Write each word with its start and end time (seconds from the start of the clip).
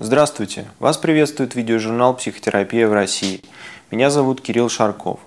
Здравствуйте! 0.00 0.64
Вас 0.80 0.98
приветствует 0.98 1.54
видеожурнал 1.54 2.16
«Психотерапия 2.16 2.88
в 2.88 2.92
России». 2.92 3.42
Меня 3.92 4.10
зовут 4.10 4.40
Кирилл 4.40 4.68
Шарков. 4.68 5.20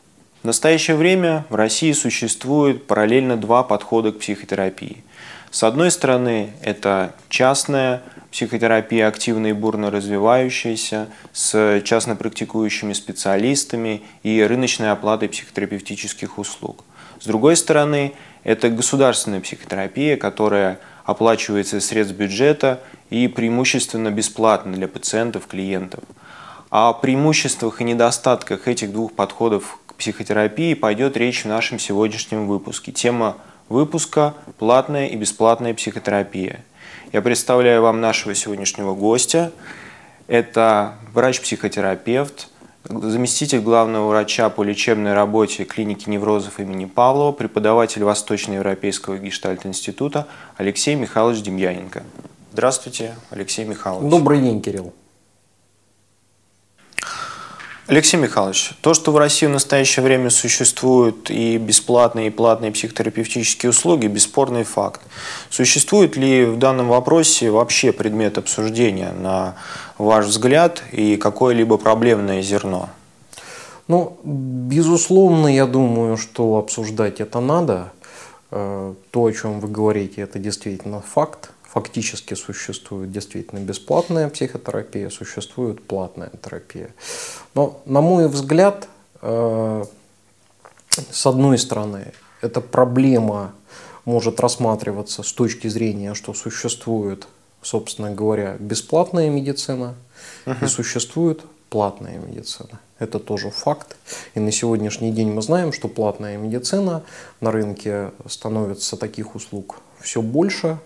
В 0.44 0.46
настоящее 0.46 0.98
время 0.98 1.46
в 1.50 1.56
России 1.56 1.94
существует 1.94 2.86
параллельно 2.86 3.38
два 3.38 3.64
подхода 3.64 4.12
к 4.12 4.20
психотерапии. 4.20 5.06
С 5.52 5.64
одной 5.64 5.90
стороны, 5.90 6.52
это 6.62 7.16
частная 7.30 8.04
психотерапия, 8.30 9.08
активная 9.08 9.52
и 9.52 9.54
бурно 9.54 9.90
развивающаяся, 9.90 11.08
с 11.32 11.82
частно 11.86 12.18
практикующими 12.18 12.92
специалистами 12.92 14.02
и 14.24 14.44
рыночной 14.44 14.92
оплатой 14.92 15.30
психотерапевтических 15.30 16.38
услуг. 16.38 16.84
С 17.22 17.26
другой 17.26 17.56
стороны, 17.56 18.16
это 18.44 18.70
государственная 18.70 19.40
психотерапия, 19.40 20.18
которая 20.18 20.80
оплачивается 21.08 21.78
из 21.78 21.88
средств 21.88 22.16
бюджета 22.16 22.82
и 23.10 23.30
преимущественно 23.30 24.12
бесплатно 24.12 24.74
для 24.74 24.90
пациентов, 24.90 25.48
клиентов. 25.48 26.04
О 26.70 26.92
преимуществах 26.92 27.80
и 27.80 27.86
недостатках 27.86 28.68
этих 28.68 28.92
двух 28.92 29.14
подходов 29.14 29.80
к 29.88 29.96
психотерапии 29.96 30.74
пойдет 30.74 31.16
речь 31.16 31.46
в 31.46 31.48
нашем 31.48 31.80
сегодняшнем 31.80 32.46
выпуске. 32.46 32.92
Тема 32.92 33.38
выпуска 33.70 34.34
«Платная 34.60 35.08
и 35.08 35.16
бесплатная 35.16 35.74
психотерапия». 35.74 36.66
Я 37.14 37.22
представляю 37.22 37.84
вам 37.84 38.02
нашего 38.02 38.36
сегодняшнего 38.36 38.94
гостя. 38.94 39.54
Это 40.28 40.96
врач-психотерапевт, 41.14 42.50
заместитель 42.90 43.60
главного 43.60 44.10
врача 44.10 44.50
по 44.50 44.64
лечебной 44.64 45.14
работе 45.14 45.66
клиники 45.66 46.10
неврозов 46.10 46.60
имени 46.60 46.86
Павлова, 46.86 47.32
преподаватель 47.32 48.04
Восточноевропейского 48.04 49.18
гештальт-института 49.18 50.28
Алексей 50.58 50.96
Михайлович 50.96 51.42
Демьяненко. 51.42 52.04
Здравствуйте, 52.54 53.16
Алексей 53.30 53.66
Михайлович. 53.66 54.10
Добрый 54.10 54.42
день, 54.42 54.62
Кирилл. 54.62 54.94
Алексей 57.88 58.18
Михайлович, 58.18 58.74
то, 58.82 58.94
что 58.94 59.14
в 59.14 59.18
России 59.18 59.46
в 59.46 59.50
настоящее 59.52 60.04
время 60.04 60.30
существуют 60.30 61.32
и 61.32 61.58
бесплатные, 61.58 62.28
и 62.28 62.30
платные 62.30 62.70
психотерапевтические 62.74 63.70
услуги, 63.70 64.08
бесспорный 64.08 64.66
факт. 64.66 65.00
Существует 65.50 66.18
ли 66.18 66.44
в 66.44 66.58
данном 66.58 66.90
вопросе 66.90 67.50
вообще 67.50 67.94
предмет 67.94 68.38
обсуждения, 68.38 69.14
на 69.14 69.56
ваш 69.98 70.26
взгляд, 70.26 70.84
и 70.92 71.18
какое-либо 71.18 71.78
проблемное 71.78 72.42
зерно? 72.42 72.90
Ну, 73.88 74.18
безусловно, 74.24 75.48
я 75.48 75.66
думаю, 75.66 76.18
что 76.18 76.58
обсуждать 76.58 77.22
это 77.22 77.40
надо. 77.40 77.92
Э, 78.52 78.94
то, 79.12 79.26
о 79.26 79.32
чем 79.32 79.60
вы 79.60 79.70
говорите, 79.70 80.22
это 80.22 80.40
действительно 80.40 81.02
факт 81.02 81.52
фактически 81.64 82.34
существует 82.34 83.12
действительно 83.12 83.60
бесплатная 83.60 84.30
психотерапия, 84.30 85.10
существует 85.10 85.86
платная 85.86 86.32
терапия. 86.44 86.90
Но, 87.54 87.82
на 87.86 88.02
мой 88.02 88.28
взгляд, 88.28 88.88
э, 89.22 89.86
с 91.12 91.26
одной 91.26 91.58
стороны, 91.58 92.14
эта 92.42 92.62
проблема 92.62 93.54
может 94.06 94.40
рассматриваться 94.40 95.22
с 95.22 95.32
точки 95.34 95.68
зрения, 95.68 96.14
что 96.14 96.34
существует, 96.34 97.28
собственно 97.62 98.12
говоря, 98.12 98.56
бесплатная 98.60 99.30
медицина 99.30 99.96
uh-huh. 100.46 100.66
и 100.66 100.68
существует 100.68 101.42
платная 101.70 102.18
медицина. 102.18 102.80
Это 103.00 103.20
тоже 103.20 103.50
факт. 103.50 103.96
И 104.34 104.40
на 104.40 104.52
сегодняшний 104.52 105.12
день 105.12 105.32
мы 105.32 105.42
знаем, 105.42 105.72
что 105.72 105.88
платная 105.88 106.38
медицина 106.38 107.04
на 107.42 107.52
рынке 107.52 108.12
становится 108.28 108.98
таких 108.98 109.36
услуг 109.36 109.78
все 110.00 110.22
больше, 110.22 110.80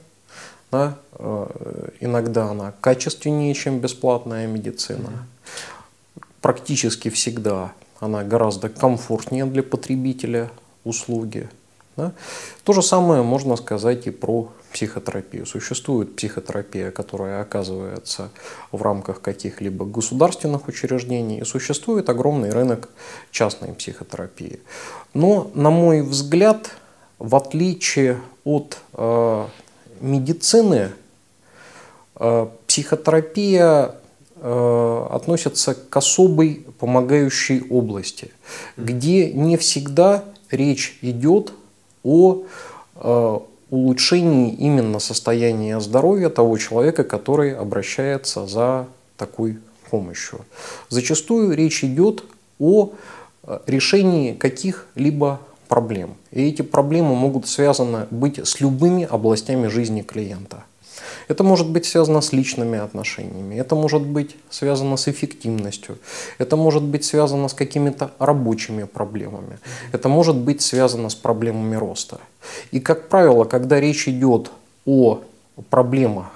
да? 0.71 0.97
Э, 1.13 1.89
иногда 1.99 2.49
она 2.49 2.73
качественнее, 2.81 3.53
чем 3.53 3.79
бесплатная 3.79 4.47
медицина. 4.47 5.27
Практически 6.41 7.09
всегда 7.09 7.73
она 7.99 8.23
гораздо 8.23 8.69
комфортнее 8.69 9.45
для 9.45 9.63
потребителя 9.63 10.49
услуги. 10.83 11.49
Да? 11.95 12.13
То 12.63 12.73
же 12.73 12.81
самое 12.81 13.21
можно 13.21 13.55
сказать 13.55 14.07
и 14.07 14.11
про 14.11 14.51
психотерапию. 14.71 15.45
Существует 15.45 16.15
психотерапия, 16.15 16.91
которая 16.91 17.41
оказывается 17.41 18.29
в 18.71 18.81
рамках 18.81 19.21
каких-либо 19.21 19.85
государственных 19.85 20.67
учреждений, 20.67 21.39
и 21.39 21.45
существует 21.45 22.09
огромный 22.09 22.49
рынок 22.49 22.89
частной 23.31 23.73
психотерапии. 23.73 24.59
Но, 25.13 25.51
на 25.53 25.69
мой 25.69 26.01
взгляд, 26.01 26.71
в 27.19 27.35
отличие 27.35 28.19
от 28.43 28.79
э, 28.93 29.45
медицины 29.99 30.91
э, 32.15 32.47
психотерапия 32.67 33.95
э, 34.35 35.07
относится 35.11 35.75
к 35.75 35.95
особой 35.95 36.65
помогающей 36.79 37.61
области, 37.69 38.31
где 38.77 39.31
не 39.31 39.57
всегда 39.57 40.23
речь 40.49 40.97
идет 41.01 41.53
о 42.03 42.43
э, 42.95 43.39
улучшении 43.71 44.53
именно 44.53 44.99
состояния 44.99 45.79
здоровья 45.79 46.29
того 46.29 46.57
человека, 46.57 47.03
который 47.03 47.55
обращается 47.55 48.45
за 48.45 48.85
такой 49.17 49.57
помощью. 49.89 50.41
Зачастую 50.89 51.55
речь 51.55 51.83
идет 51.83 52.23
о 52.59 52.91
решении 53.65 54.33
каких-либо 54.33 55.39
проблем. 55.67 56.15
И 56.31 56.49
эти 56.49 56.61
проблемы 56.61 57.15
могут 57.15 57.47
связаны 57.47 58.05
быть 58.11 58.45
с 58.45 58.59
любыми 58.59 59.07
областями 59.09 59.67
жизни 59.67 60.01
клиента. 60.01 60.65
Это 61.31 61.43
может 61.43 61.69
быть 61.69 61.85
связано 61.85 62.19
с 62.19 62.33
личными 62.33 62.77
отношениями, 62.77 63.55
это 63.55 63.75
может 63.75 64.01
быть 64.01 64.35
связано 64.49 64.97
с 64.97 65.07
эффективностью, 65.07 65.97
это 66.39 66.57
может 66.57 66.83
быть 66.83 67.05
связано 67.05 67.47
с 67.47 67.53
какими-то 67.53 68.11
рабочими 68.19 68.83
проблемами, 68.83 69.59
это 69.93 70.09
может 70.09 70.35
быть 70.35 70.61
связано 70.61 71.09
с 71.09 71.15
проблемами 71.15 71.77
роста. 71.77 72.19
И, 72.71 72.81
как 72.81 73.07
правило, 73.07 73.45
когда 73.45 73.79
речь 73.79 74.09
идет 74.09 74.51
о 74.85 75.21
проблемах 75.69 76.27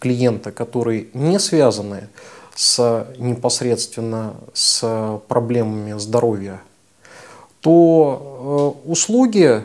клиента, 0.00 0.50
которые 0.50 1.06
не 1.14 1.38
связаны 1.38 2.08
с, 2.56 3.06
непосредственно 3.18 4.34
с 4.54 5.20
проблемами 5.28 5.98
здоровья 5.98 6.60
то 7.60 8.74
э, 8.84 8.90
услуги 8.90 9.62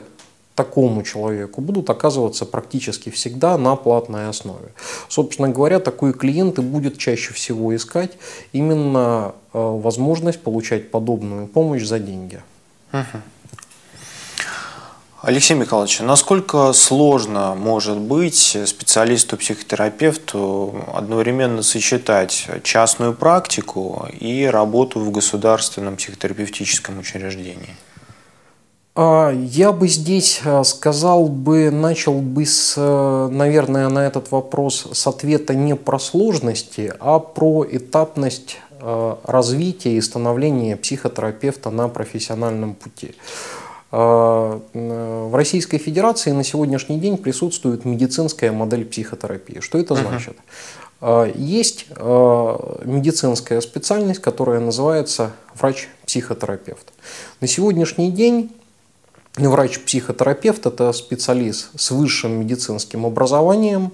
такому 0.57 1.03
человеку 1.03 1.61
будут 1.61 1.89
оказываться 1.89 2.45
практически 2.45 3.11
всегда 3.11 3.57
на 3.59 3.75
платной 3.75 4.27
основе. 4.27 4.69
Собственно 5.07 5.49
говоря, 5.49 5.79
такой 5.79 6.13
клиент 6.13 6.57
и 6.57 6.61
будет 6.61 6.97
чаще 6.97 7.31
всего 7.33 7.75
искать 7.75 8.17
именно 8.53 9.35
э, 9.53 9.53
возможность 9.53 10.41
получать 10.41 10.89
подобную 10.89 11.47
помощь 11.47 11.85
за 11.85 11.99
деньги. 11.99 12.41
Алексей 15.21 15.55
Михайлович, 15.55 15.99
насколько 15.99 16.73
сложно 16.73 17.53
может 17.53 17.97
быть 17.97 18.57
специалисту-психотерапевту 18.65 20.85
одновременно 20.93 21.63
сочетать 21.63 22.47
частную 22.63 23.13
практику 23.13 24.07
и 24.19 24.45
работу 24.45 24.99
в 24.99 25.11
государственном 25.11 25.97
психотерапевтическом 25.97 26.99
учреждении? 26.99 27.75
А, 28.99 29.29
я 29.31 29.71
бы 29.71 29.87
здесь 29.87 30.41
а, 30.43 30.63
сказал 30.63 31.27
бы, 31.27 31.69
начал 31.69 32.15
бы 32.15 32.47
с, 32.47 32.73
э, 32.77 33.29
наверное, 33.31 33.89
на 33.89 34.07
этот 34.07 34.31
вопрос 34.31 34.87
с 34.91 35.05
ответа 35.05 35.53
не 35.53 35.75
про 35.75 35.99
сложности, 35.99 36.91
а 36.99 37.19
про 37.19 37.63
этапность 37.69 38.57
а, 38.81 39.19
развития 39.23 39.97
и 39.97 40.01
становления 40.01 40.75
психотерапевта 40.75 41.69
на 41.69 41.89
профессиональном 41.89 42.73
пути. 42.73 43.13
В 43.89 45.31
Российской 45.31 45.77
Федерации 45.77 46.31
на 46.31 46.43
сегодняшний 46.43 46.99
день 46.99 47.17
присутствует 47.17 47.85
медицинская 47.85 48.51
модель 48.51 48.83
психотерапии. 48.83 49.61
Что 49.61 49.77
это 49.77 49.95
значит? 49.95 50.35
Uh-huh. 50.99 51.31
Есть 51.39 51.85
медицинская 51.89 53.61
специальность, 53.61 54.19
которая 54.19 54.59
называется 54.59 55.31
врач-психотерапевт. 55.55 56.91
На 57.39 57.47
сегодняшний 57.47 58.11
день 58.11 58.51
Врач-психотерапевт– 59.37 60.65
это 60.65 60.91
специалист 60.93 61.69
с 61.79 61.91
высшим 61.91 62.39
медицинским 62.39 63.05
образованием, 63.05 63.91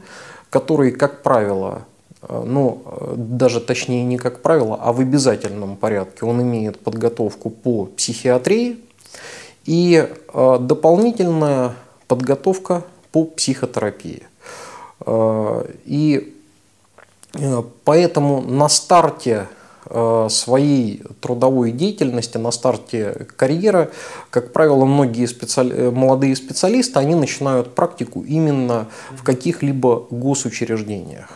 который, 0.50 0.92
как 0.92 1.22
правило, 1.22 1.86
э, 2.22 2.44
ну, 2.45 2.81
э, 2.86 3.13
даже 3.18 3.60
точнее 3.60 4.06
не 4.06 4.18
как 4.18 4.42
правило, 4.42 4.80
а 4.81 4.94
в 4.94 5.01
обязательном 5.01 5.75
порядке 5.75 6.25
он 6.25 6.42
имеет 6.42 6.80
подготовку 6.80 7.50
по 7.50 7.86
психиатрии 7.86 8.80
и 9.66 10.07
э, 10.34 10.57
дополнительная 10.62 11.75
подготовка 12.07 12.84
по 13.12 13.25
психотерапии. 13.25 14.24
И 15.86 16.34
поэтому 17.84 18.42
на 18.42 18.69
старте 18.69 19.48
своей 20.30 21.04
трудовой 21.22 21.72
деятельности, 21.72 22.38
на 22.38 22.51
старте 22.51 23.28
карьеры, 23.36 23.92
как 24.30 24.51
правило, 24.54 24.86
многие 24.86 25.25
специали... 25.28 25.74
Э, 25.75 25.92
молодые 25.92 26.36
специалисты, 26.36 27.00
они 27.00 27.16
начинают 27.16 27.75
практику 27.75 28.22
именно 28.22 28.88
в 29.12 29.24
каких-либо 29.24 30.07
госучреждениях. 30.10 31.30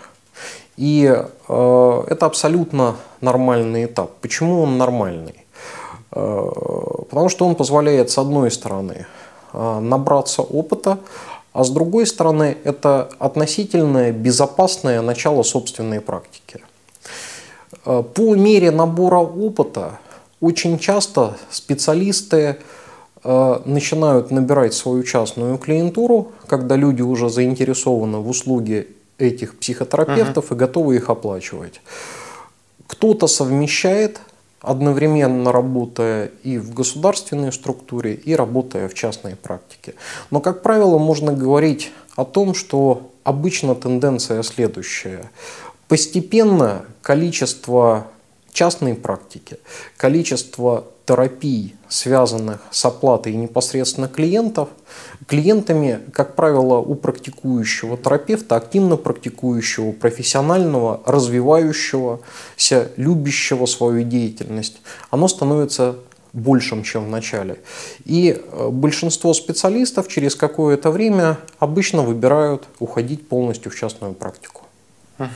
И 0.78 1.06
э, 1.06 2.04
это 2.08 2.26
абсолютно 2.26 2.96
нормальный 3.22 3.86
этап. 3.86 4.12
Почему 4.22 4.62
он 4.62 4.78
нормальный? 4.78 5.46
Э, 6.12 6.50
потому 7.10 7.30
что 7.30 7.48
он 7.48 7.56
позволяет, 7.56 8.12
с 8.12 8.18
одной 8.18 8.52
стороны, 8.52 9.08
э, 9.54 9.80
набраться 9.80 10.42
опыта, 10.44 11.00
а 11.54 11.64
с 11.64 11.72
другой 11.72 12.06
стороны, 12.06 12.58
это 12.64 13.10
относительное 13.18 14.12
безопасное 14.12 15.02
начало 15.02 15.42
собственной 15.42 16.02
практики. 16.02 16.62
Э, 17.86 18.04
по 18.04 18.36
мере 18.36 18.72
набора 18.72 19.20
опыта 19.20 20.00
очень 20.40 20.80
часто 20.80 21.38
специалисты 21.50 22.58
э, 23.24 23.62
начинают 23.66 24.32
набирать 24.32 24.74
свою 24.74 25.04
частную 25.04 25.58
клиентуру, 25.58 26.32
когда 26.48 26.76
люди 26.76 27.02
уже 27.02 27.30
заинтересованы 27.30 28.20
в 28.20 28.30
услуге 28.30 28.88
этих 29.18 29.58
психотерапевтов 29.58 30.52
uh-huh. 30.52 30.56
и 30.56 30.58
готовы 30.58 30.96
их 30.96 31.10
оплачивать. 31.10 31.82
Кто-то 32.86 33.28
совмещает, 33.28 34.22
одновременно 34.62 35.52
работая 35.52 36.32
и 36.44 36.58
в 36.58 36.74
государственной 36.74 37.52
структуре, 37.52 38.14
и 38.14 38.36
работая 38.36 38.88
в 38.88 38.94
частной 38.94 39.36
практике. 39.36 39.96
Но, 40.32 40.40
как 40.40 40.62
правило, 40.62 40.98
можно 40.98 41.34
говорить 41.34 41.92
о 42.16 42.26
том, 42.26 42.54
что 42.54 43.12
обычно 43.24 43.76
тенденция 43.76 44.42
следующая. 44.44 45.30
Постепенно 45.88 46.86
количество 47.02 48.08
частной 48.52 48.96
практики, 48.96 49.58
количество 49.98 50.88
терапий, 51.06 51.76
связанных 51.88 52.60
с 52.72 52.84
оплатой 52.84 53.34
непосредственно 53.34 54.08
клиентов, 54.10 54.70
клиентами, 55.28 56.02
как 56.12 56.36
правило, 56.36 56.78
у 56.78 56.96
практикующего 56.96 57.98
терапевта, 57.98 58.58
активно 58.58 58.98
практикующего, 58.98 59.94
профессионального, 59.94 61.02
развивающегося, 61.06 62.92
любящего 62.98 63.66
свою 63.68 64.04
деятельность, 64.04 64.82
оно 65.10 65.28
становится 65.30 65.96
большим, 66.34 66.84
чем 66.84 67.06
в 67.06 67.10
начале. 67.10 67.60
И 68.04 68.36
э, 68.38 68.70
большинство 68.70 69.34
специалистов 69.34 70.08
через 70.08 70.36
какое-то 70.36 70.92
время 70.92 71.38
обычно 71.60 72.02
выбирают 72.02 72.68
уходить 72.80 73.28
полностью 73.28 73.72
в 73.72 73.76
частную 73.76 74.14
практику. 74.14 74.64
Uh-huh. 75.18 75.30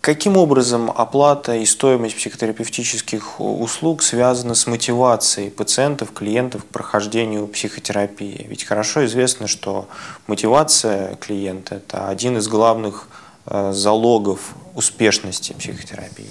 Каким 0.00 0.36
образом 0.36 0.90
оплата 0.94 1.56
и 1.56 1.66
стоимость 1.66 2.16
психотерапевтических 2.16 3.40
услуг 3.40 4.02
связаны 4.02 4.54
с 4.54 4.66
мотивацией 4.66 5.50
пациентов, 5.50 6.12
клиентов 6.12 6.64
к 6.64 6.68
прохождению 6.68 7.46
психотерапии? 7.48 8.46
Ведь 8.48 8.64
хорошо 8.64 9.04
известно, 9.06 9.48
что 9.48 9.88
мотивация 10.26 11.16
клиента– 11.16 11.74
это 11.76 12.08
один 12.08 12.38
из 12.38 12.48
главных 12.48 13.08
э, 13.46 13.72
залогов 13.72 14.54
успешности 14.74 15.52
психотерапии. 15.52 16.30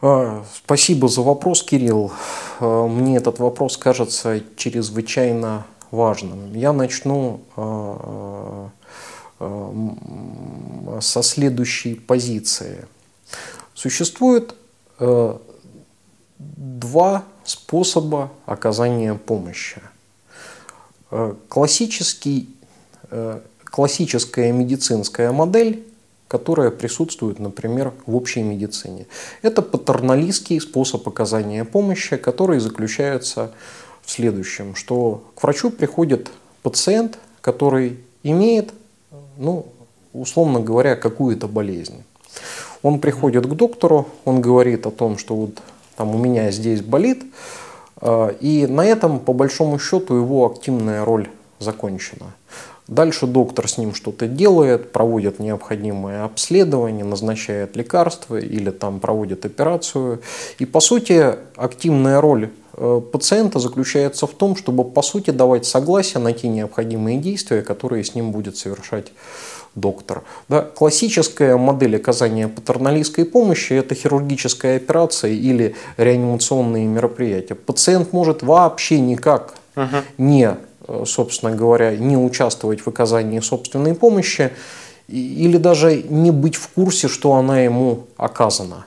А, 0.00 0.42
спасибо 0.56 1.08
за 1.08 1.20
вопрос, 1.20 1.62
Кирилл. 1.62 2.10
А, 2.58 2.86
мне 2.88 3.18
этот 3.18 3.38
вопрос 3.38 3.76
кажется 3.76 4.42
чрезвычайно 4.56 5.66
важным. 5.90 6.54
Я 6.54 6.72
начну 6.72 7.42
Э, 7.56 8.68
со 9.38 11.22
следующей 11.22 11.94
позиции. 11.94 12.86
Существует 13.74 14.54
э, 14.98 15.36
два 16.38 17.24
способа 17.44 18.32
оказания 18.46 19.14
помощи. 19.14 19.82
Э, 21.10 21.34
классический, 21.48 22.48
классическая 23.64 24.52
медицинская 24.52 25.32
модель, 25.32 25.86
которая 26.28 26.70
присутствует, 26.70 27.38
например, 27.38 27.92
в 28.06 28.16
общей 28.16 28.42
медицине. 28.42 29.06
Это 29.42 29.62
патерналистский 29.62 30.60
способ 30.60 31.06
оказания 31.06 31.64
помощи, 31.64 32.16
который 32.16 32.58
заключается 32.58 33.52
в 34.02 34.10
следующем, 34.10 34.74
что 34.74 35.24
к 35.34 35.42
врачу 35.42 35.70
приходит 35.70 36.30
пациент, 36.62 37.18
который 37.40 38.00
имеет 38.22 38.72
ну, 39.36 39.66
условно 40.12 40.60
говоря, 40.60 40.96
какую-то 40.96 41.48
болезнь. 41.48 42.02
Он 42.82 43.00
приходит 43.00 43.46
к 43.46 43.54
доктору, 43.54 44.06
он 44.24 44.40
говорит 44.40 44.86
о 44.86 44.90
том, 44.90 45.18
что 45.18 45.34
вот 45.34 45.58
там 45.96 46.14
у 46.14 46.18
меня 46.18 46.50
здесь 46.50 46.82
болит, 46.82 47.24
э, 48.00 48.34
и 48.40 48.66
на 48.66 48.84
этом, 48.84 49.18
по 49.18 49.32
большому 49.32 49.78
счету, 49.78 50.16
его 50.16 50.46
активная 50.46 51.04
роль 51.04 51.28
закончена. 51.58 52.34
Дальше 52.88 53.26
доктор 53.26 53.68
с 53.68 53.78
ним 53.78 53.94
что-то 53.94 54.28
делает, 54.28 54.92
проводит 54.92 55.40
необходимое 55.40 56.24
обследование, 56.24 57.04
назначает 57.04 57.74
лекарства 57.74 58.36
или 58.36 58.70
там 58.70 59.00
проводит 59.00 59.44
операцию. 59.44 60.20
И 60.60 60.66
по 60.66 60.78
сути 60.78 61.34
активная 61.56 62.20
роль 62.20 62.50
пациента 63.12 63.58
заключается 63.58 64.26
в 64.26 64.32
том, 64.32 64.56
чтобы 64.56 64.84
по 64.84 65.02
сути 65.02 65.30
давать 65.30 65.66
согласие 65.66 66.20
на 66.20 66.32
те 66.32 66.48
необходимые 66.48 67.18
действия, 67.18 67.62
которые 67.62 68.04
с 68.04 68.14
ним 68.14 68.32
будет 68.32 68.56
совершать 68.56 69.12
доктор. 69.74 70.22
Да, 70.48 70.62
классическая 70.62 71.56
модель 71.56 71.96
оказания 71.96 72.48
патерналистской 72.48 73.24
помощи– 73.24 73.72
это 73.74 73.94
хирургическая 73.94 74.76
операция 74.76 75.32
или 75.32 75.74
реанимационные 75.96 76.86
мероприятия. 76.86 77.54
Пациент 77.54 78.12
может 78.12 78.42
вообще 78.42 79.00
никак 79.00 79.54
uh-huh. 79.74 80.02
не 80.18 80.56
Э, 80.88 81.04
собственно 81.06 81.54
говоря, 81.54 81.96
не 81.96 82.16
участвовать 82.16 82.80
в 82.80 82.88
оказании 82.88 83.40
собственной 83.40 83.94
помощи 83.94 84.52
или 85.08 85.56
даже 85.56 86.02
не 86.02 86.30
быть 86.30 86.56
в 86.56 86.68
курсе, 86.68 87.08
что 87.08 87.34
она 87.34 87.60
ему 87.60 88.06
оказана. 88.16 88.86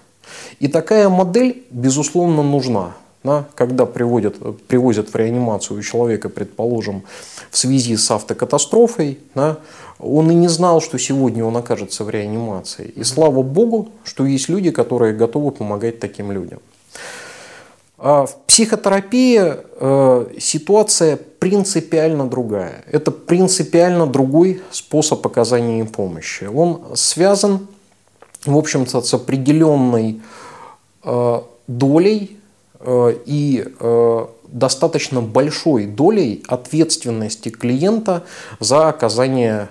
И 0.59 0.67
такая 0.67 1.09
модель, 1.09 1.63
безусловно, 1.71 2.43
нужна. 2.43 2.93
Да, 3.23 3.45
когда 3.55 3.85
приводят, 3.85 4.37
привозят 4.67 5.09
в 5.09 5.15
реанимацию 5.15 5.81
человека, 5.83 6.29
предположим, 6.29 7.03
в 7.51 7.57
связи 7.57 7.97
с 7.97 8.09
автокатастрофой, 8.11 9.19
да, 9.35 9.57
он 9.99 10.31
и 10.31 10.35
не 10.35 10.47
знал, 10.47 10.79
что 10.79 10.97
сегодня 10.97 11.43
он 11.43 11.57
окажется 11.57 12.05
в 12.05 12.09
реанимации. 12.09 12.85
И 12.95 13.03
слава 13.03 13.41
богу, 13.41 13.89
что 14.05 14.25
есть 14.25 14.47
люди, 14.47 14.71
которые 14.71 15.13
готовы 15.13 15.51
помогать 15.51 15.99
таким 15.99 16.31
людям. 16.31 16.59
А 17.97 18.25
в 18.25 18.37
психотерапии 18.47 19.41
э, 19.41 20.25
ситуация 20.39 21.17
принципиально 21.17 22.29
другая. 22.29 22.85
Это 22.89 23.11
принципиально 23.11 24.07
другой 24.07 24.61
способ 24.71 25.25
оказания 25.27 25.83
помощи. 25.83 26.45
Он 26.45 26.81
связан, 26.95 27.67
в 28.45 28.55
общем-то, 28.55 29.01
с 29.01 29.13
определенной 29.13 30.21
э, 31.03 31.41
долей 31.67 32.38
и 32.87 33.67
достаточно 34.47 35.21
большой 35.21 35.85
долей 35.85 36.43
ответственности 36.47 37.49
клиента 37.49 38.23
за 38.59 38.89
оказание 38.89 39.67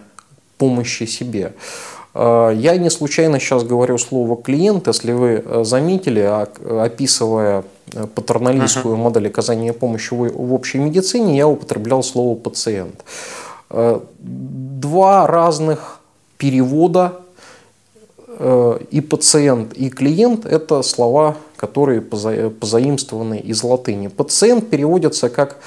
помощи 0.58 1.04
себе. 1.04 1.54
Я 2.14 2.76
не 2.76 2.90
случайно 2.90 3.40
сейчас 3.40 3.64
говорю 3.64 3.98
слово 3.98 4.40
клиент, 4.40 4.86
если 4.86 5.12
вы 5.12 5.64
заметили, 5.64 6.20
описывая 6.20 7.64
Э, 7.94 8.06
патерналистскую 8.06 8.96
uh-huh. 8.96 9.02
модель 9.02 9.28
оказания 9.28 9.72
помощи 9.72 10.12
в, 10.14 10.52
общей 10.52 10.78
медицине, 10.78 11.36
я 11.36 11.48
употреблял 11.48 12.02
слово 12.02 12.36
пациент. 12.36 13.04
Э, 13.70 14.00
два 14.18 15.26
разных 15.26 16.00
перевода 16.36 17.20
э, 18.26 18.78
и 18.90 19.00
пациент, 19.00 19.72
и 19.74 19.90
клиент– 19.90 20.44
это 20.46 20.82
слова, 20.82 21.36
которые 21.58 22.00
позаимствованы 22.00 23.38
из 23.38 23.62
латыни. 23.62 24.08
Пациент 24.08 24.70
переводится 24.70 25.28
как 25.28 25.58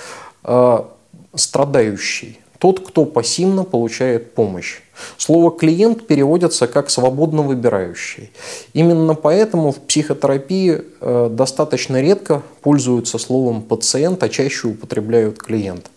страдающий, 1.35 2.39
тот, 2.61 2.79
кто 2.79 3.05
пассивно 3.05 3.63
получает 3.63 4.35
помощь. 4.35 4.81
Слово 5.17 5.49
«клиент» 5.49 6.05
переводится 6.05 6.67
как 6.67 6.91
«свободно 6.91 7.41
выбирающий». 7.41 8.31
Именно 8.73 9.15
поэтому 9.15 9.71
в 9.71 9.79
психотерапии 9.79 10.83
э, 11.01 11.29
достаточно 11.31 11.99
редко 11.99 12.43
пользуются 12.61 13.17
словом 13.17 13.63
«пациент», 13.63 14.21
а 14.21 14.29
чаще 14.29 14.67
употребляют 14.67 15.39
«клиент». 15.39 15.89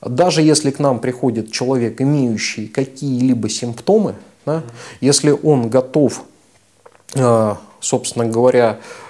Даже 0.00 0.42
если 0.42 0.72
к 0.72 0.80
нам 0.80 0.98
приходит 0.98 1.52
человек, 1.52 2.00
имеющий 2.00 2.66
какие-либо 2.66 3.48
симптомы, 3.48 4.16
да, 4.44 4.64
если 5.00 5.30
он 5.30 5.70
готов, 5.70 6.24
э, 7.14 7.54
собственно 7.78 8.26
говоря, 8.26 8.78
э, 8.80 9.03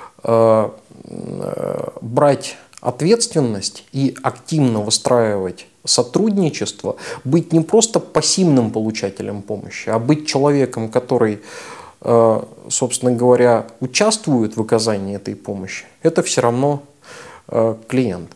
брать 2.00 2.56
ответственность 2.80 3.84
и 3.92 4.14
активно 4.22 4.80
выстраивать 4.80 5.66
сотрудничество, 5.84 6.96
быть 7.24 7.52
не 7.52 7.60
просто 7.60 8.00
пассивным 8.00 8.70
получателем 8.70 9.42
помощи, 9.42 9.88
а 9.88 9.98
быть 9.98 10.26
человеком, 10.26 10.88
который, 10.88 11.40
э, 12.00 12.42
собственно 12.68 13.12
говоря, 13.12 13.66
участвует 13.80 14.56
в 14.56 14.60
оказании 14.60 15.16
этой 15.16 15.34
помощи, 15.34 15.84
это 16.02 16.22
все 16.22 16.40
равно 16.40 16.82
э, 17.48 17.74
клиент. 17.88 18.30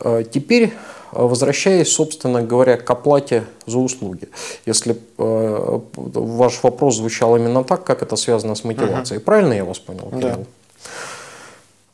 Э, 0.00 0.24
теперь 0.30 0.72
возвращаясь, 1.12 1.88
собственно 1.88 2.42
говоря, 2.42 2.76
к 2.76 2.90
оплате 2.90 3.44
за 3.64 3.78
услуги. 3.78 4.28
Если 4.66 4.98
э, 5.16 5.80
ваш 5.94 6.62
вопрос 6.62 6.96
звучал 6.96 7.36
именно 7.36 7.64
так, 7.64 7.84
как 7.84 8.02
это 8.02 8.16
связано 8.16 8.54
с 8.54 8.64
мотивацией. 8.64 9.18
Угу. 9.18 9.24
Правильно 9.24 9.54
я 9.54 9.64
вас 9.64 9.78
понял, 9.78 10.10
Кирилл? 10.10 10.20
Да. 10.20 10.38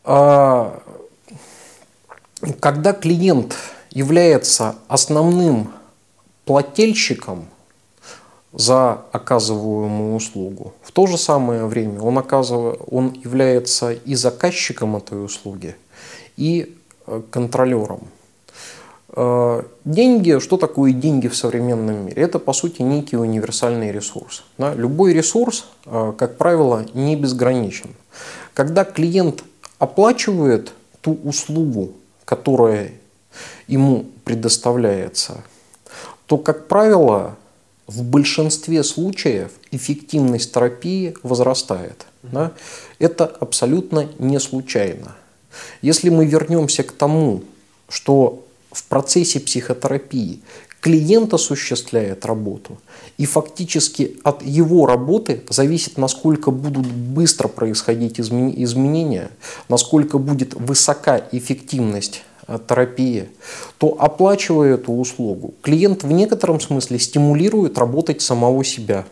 А, 0.04 0.82
когда 2.60 2.92
клиент 2.92 3.56
является 3.90 4.74
основным 4.88 5.72
плательщиком 6.44 7.46
за 8.52 9.02
оказываемую 9.12 10.14
услугу. 10.14 10.74
В 10.82 10.92
то 10.92 11.06
же 11.06 11.16
самое 11.16 11.66
время 11.66 12.00
он, 12.00 12.18
оказывает, 12.18 12.80
он 12.90 13.12
является 13.24 13.92
и 13.92 14.14
заказчиком 14.14 14.96
этой 14.96 15.24
услуги, 15.24 15.74
и 16.36 16.76
э, 17.06 17.22
контролером. 17.30 18.08
Э, 19.14 19.62
деньги, 19.84 20.38
что 20.38 20.58
такое 20.58 20.92
деньги 20.92 21.28
в 21.28 21.36
современном 21.36 22.06
мире? 22.06 22.22
Это, 22.22 22.38
по 22.38 22.52
сути, 22.52 22.82
некий 22.82 23.16
универсальный 23.16 23.90
ресурс. 23.90 24.44
Любой 24.58 25.14
ресурс, 25.14 25.66
э, 25.86 26.12
как 26.18 26.36
правило, 26.36 26.84
не 26.92 27.16
безграничен. 27.16 27.90
Когда 28.52 28.84
клиент 28.84 29.44
оплачивает 29.82 30.74
ту 31.00 31.18
услугу, 31.24 31.94
которая 32.24 32.92
ему 33.66 34.06
предоставляется, 34.24 35.42
то, 36.26 36.38
как 36.38 36.68
правило, 36.68 37.36
в 37.88 38.04
большинстве 38.04 38.84
случаев 38.84 39.50
эффективность 39.72 40.52
терапии 40.52 41.16
возрастает. 41.24 42.06
Да? 42.22 42.52
Это 43.00 43.26
абсолютно 43.26 44.08
не 44.20 44.38
случайно. 44.38 45.16
Если 45.80 46.10
мы 46.10 46.26
вернемся 46.26 46.84
к 46.84 46.92
тому, 46.92 47.42
что 47.88 48.44
в 48.70 48.84
процессе 48.84 49.40
психотерапии 49.40 50.42
клиент 50.82 51.32
осуществляет 51.32 52.26
работу, 52.26 52.76
и 53.16 53.24
фактически 53.24 54.18
от 54.22 54.42
его 54.42 54.84
работы 54.86 55.42
зависит, 55.48 55.96
насколько 55.96 56.50
будут 56.50 56.86
быстро 56.86 57.48
происходить 57.48 58.20
изменения, 58.20 59.30
насколько 59.70 60.18
будет 60.18 60.52
высока 60.52 61.22
эффективность 61.32 62.22
Э, 62.48 62.58
терапии, 62.68 63.28
то 63.78 63.96
оплачивая 64.00 64.74
эту 64.74 64.92
услугу, 64.92 65.54
клиент 65.62 66.02
в 66.02 66.10
некотором 66.10 66.60
смысле 66.60 66.98
стимулирует 66.98 67.78
работать 67.78 68.20
самого 68.20 68.64
себя. 68.64 69.04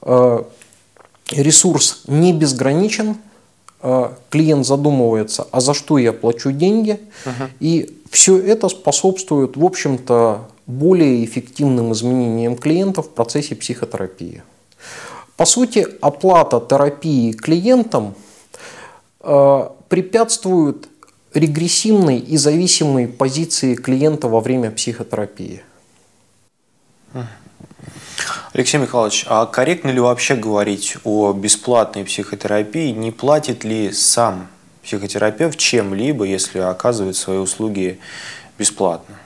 Э, 0.00 0.42
ресурс 1.30 2.04
не 2.06 2.32
безграничен, 2.32 3.16
э, 3.82 4.10
клиент 4.30 4.64
задумывается, 4.66 5.46
а 5.52 5.60
за 5.60 5.74
что 5.74 5.98
я 5.98 6.14
плачу 6.14 6.52
деньги, 6.52 6.98
uh-huh. 7.26 7.50
и 7.60 8.00
все 8.16 8.38
это 8.38 8.70
способствует, 8.70 9.58
в 9.58 9.64
общем-то, 9.64 10.48
более 10.66 11.22
эффективным 11.22 11.92
изменениям 11.92 12.56
клиента 12.56 13.02
в 13.02 13.10
процессе 13.10 13.54
психотерапии. 13.54 14.42
По 15.36 15.44
сути, 15.44 15.86
оплата 16.00 16.58
терапии 16.66 17.32
клиентам 17.32 18.14
препятствует 19.20 20.88
регрессивной 21.34 22.18
и 22.18 22.38
зависимой 22.38 23.06
позиции 23.06 23.74
клиента 23.74 24.28
во 24.28 24.40
время 24.40 24.70
психотерапии. 24.70 25.62
Алексей 28.54 28.78
Михайлович, 28.78 29.26
а 29.28 29.44
корректно 29.44 29.90
ли 29.90 30.00
вообще 30.00 30.36
говорить 30.36 30.96
о 31.04 31.34
бесплатной 31.34 32.06
психотерапии? 32.06 32.92
Не 32.92 33.10
платит 33.10 33.62
ли 33.62 33.92
сам 33.92 34.48
психотерапевт 34.86 35.58
чем-либо, 35.58 36.24
если 36.24 36.60
оказывает 36.60 37.16
свои 37.16 37.36
услуги 37.38 37.98
бесплатно? 38.58 39.16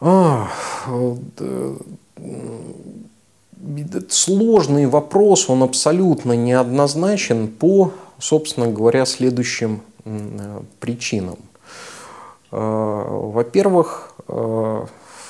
А, 0.00 0.48
сложный 4.08 4.86
вопрос, 4.86 5.50
он 5.50 5.64
абсолютно 5.64 6.34
неоднозначен 6.34 7.48
по, 7.48 7.92
собственно 8.20 8.68
говоря, 8.68 9.04
следующим 9.04 9.82
Э, 10.08 10.60
причинам. 10.80 11.38
Э, 12.50 12.56
во-первых, 12.56 14.14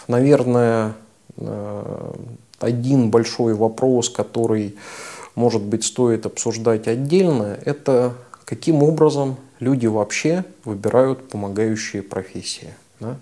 наверное, 0.08 0.94
один 2.58 3.10
большой 3.10 3.54
вопрос, 3.54 4.08
который, 4.08 4.76
может 5.36 5.62
быть, 5.62 5.84
стоит 5.84 6.26
обсуждать 6.26 6.88
отдельно, 6.88 7.56
это 7.64 8.14
каким 8.48 8.82
образом 8.82 9.36
люди 9.60 9.86
вообще 9.86 10.42
выбирают 10.64 11.28
помогающие 11.28 12.02
профессии. 12.02 12.74
Да? 12.98 13.10
Угу. 13.10 13.16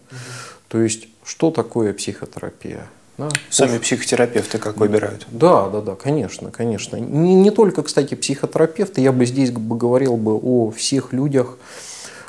То 0.69 0.81
есть, 0.81 1.09
что 1.25 1.51
такое 1.51 1.93
психотерапия? 1.93 2.87
Да? 3.19 3.29
Сами 3.51 3.79
психотерапевты 3.79 4.59
как 4.59 4.77
выбирают? 4.77 5.27
Да, 5.33 5.69
да, 5.69 5.81
да, 5.81 5.97
конечно, 5.97 6.53
конечно. 6.53 6.97
Не, 6.97 7.35
не 7.35 7.51
только, 7.51 7.83
кстати, 7.83 8.15
психотерапевты, 8.15 9.01
я 9.01 9.11
бы 9.11 9.27
здесь 9.27 9.51
бы 9.51 9.77
говорил 9.77 10.17
бы 10.17 10.35
о 10.41 10.71
всех 10.71 11.13
людях, 11.13 11.59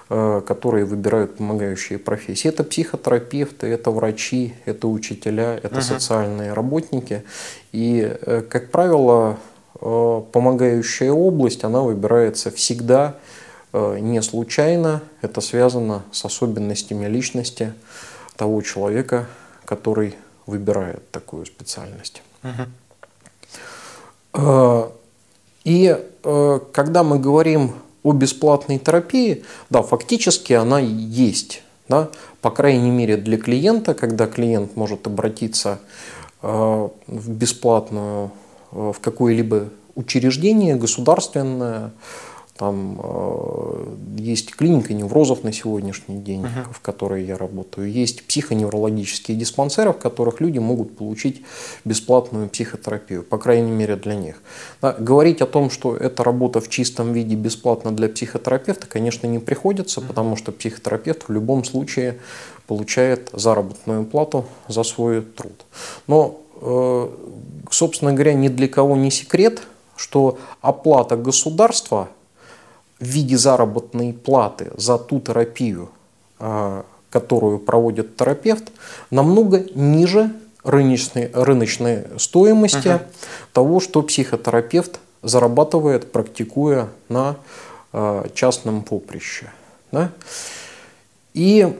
э, 0.09 0.41
которые 0.47 0.85
выбирают 0.85 1.37
помогающие 1.37 1.99
профессии. 1.99 2.47
Это 2.47 2.63
психотерапевты, 2.63 3.67
это 3.67 3.91
врачи, 3.91 4.55
это 4.65 4.87
учителя, 4.87 5.59
это 5.61 5.75
угу. 5.75 5.81
социальные 5.81 6.53
работники. 6.53 7.23
И, 7.71 8.17
э, 8.21 8.41
как 8.49 8.71
правило, 8.71 9.37
помогающая 9.79 11.11
область, 11.11 11.63
она 11.63 11.81
выбирается 11.81 12.51
всегда 12.51 13.15
не 13.73 14.21
случайно. 14.21 15.01
Это 15.21 15.41
связано 15.41 16.03
с 16.11 16.25
особенностями 16.25 17.05
личности 17.05 17.73
того 18.35 18.61
человека, 18.61 19.27
который 19.65 20.15
выбирает 20.45 21.11
такую 21.11 21.45
специальность. 21.45 22.23
Угу. 24.33 24.91
И 25.67 25.97
э, 26.23 26.59
когда 26.71 27.03
мы 27.03 27.19
говорим 27.19 27.73
о 28.01 28.13
бесплатной 28.13 28.79
терапии, 28.79 29.43
да, 29.69 29.81
фактически 29.81 30.53
она 30.53 30.79
есть. 30.79 31.61
Да? 31.89 32.09
По 32.39 32.51
крайней 32.51 32.89
мере 32.89 33.17
для 33.17 33.37
клиента, 33.37 33.93
когда 33.93 34.27
клиент 34.27 34.77
может 34.77 35.07
обратиться 35.07 35.79
э, 36.41 36.89
в 37.07 37.29
бесплатную, 37.29 38.31
в 38.71 38.97
какое-либо 39.01 39.69
учреждение 39.95 40.75
государственное, 40.75 41.91
там 42.57 42.99
э, 43.03 43.95
есть 44.17 44.55
клиника 44.55 44.93
неврозов 44.93 45.43
на 45.43 45.53
сегодняшний 45.53 46.17
день, 46.17 46.41
uh-huh. 46.41 46.73
в 46.73 46.79
которой 46.81 47.23
я 47.23 47.37
работаю. 47.37 47.91
Есть 47.91 48.25
психоневрологические 48.25 49.37
диспансеры, 49.37 49.91
в 49.91 49.97
которых 49.97 50.41
люди 50.41 50.57
могут 50.57 50.97
получить 50.97 51.43
бесплатную 51.85 52.49
психотерапию, 52.49 53.23
по 53.23 53.37
крайней 53.37 53.71
мере 53.71 53.95
для 53.95 54.15
них. 54.15 54.41
Да, 54.81 54.93
говорить 54.93 55.41
о 55.41 55.45
том, 55.45 55.69
что 55.69 55.95
эта 55.95 56.23
работа 56.23 56.59
в 56.59 56.67
чистом 56.67 57.13
виде 57.13 57.35
бесплатна 57.35 57.91
для 57.91 58.09
психотерапевта, 58.09 58.87
конечно, 58.87 59.27
не 59.27 59.39
приходится, 59.39 60.01
uh-huh. 60.01 60.07
потому 60.07 60.35
что 60.35 60.51
психотерапевт 60.51 61.27
в 61.27 61.31
любом 61.31 61.63
случае 61.63 62.17
получает 62.65 63.29
заработную 63.33 64.03
плату 64.05 64.45
за 64.67 64.83
свой 64.83 65.21
труд. 65.21 65.65
Но, 66.07 66.41
э, 66.41 66.46
собственно 67.71 68.13
говоря, 68.13 68.33
ни 68.33 68.47
для 68.47 68.67
кого 68.67 68.95
не 68.95 69.11
секрет, 69.11 69.61
что 69.95 70.37
оплата 70.61 71.17
государства 71.17 72.09
в 72.99 73.05
виде 73.05 73.37
заработной 73.37 74.13
платы 74.13 74.71
за 74.77 74.97
ту 74.97 75.19
терапию, 75.19 75.89
а, 76.39 76.85
которую 77.09 77.59
проводит 77.59 78.17
терапевт, 78.17 78.71
намного 79.11 79.65
ниже 79.75 80.31
рыночной, 80.63 81.31
рыночной 81.33 82.05
стоимости 82.17 82.87
uh-huh. 82.87 83.01
того, 83.53 83.79
что 83.79 84.01
психотерапевт 84.01 84.99
зарабатывает, 85.21 86.11
практикуя 86.11 86.89
на 87.09 87.37
а, 87.93 88.27
частном 88.33 88.81
поприще. 88.83 89.51
Да? 89.91 90.11
И 91.33 91.73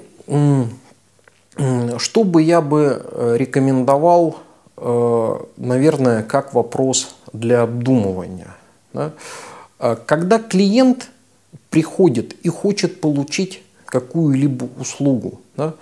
что 1.97 2.23
бы 2.23 2.41
я 2.43 2.61
бы 2.61 3.01
э, 3.03 3.35
рекомендовал, 3.37 4.37
э, 4.37 4.46
наверное, 4.77 6.21
как 6.23 6.53
вопрос 6.53 7.15
для 7.33 7.63
обдумывания. 7.63 8.55
Да? 8.93 9.11
А 9.79 9.95
когда 9.95 10.39
клиент 10.39 11.09
приходит 11.69 12.33
и 12.43 12.49
хочет 12.49 13.01
получить 13.01 13.63
какую-либо 13.85 14.67
услугу, 14.79 15.39
да, 15.55 15.73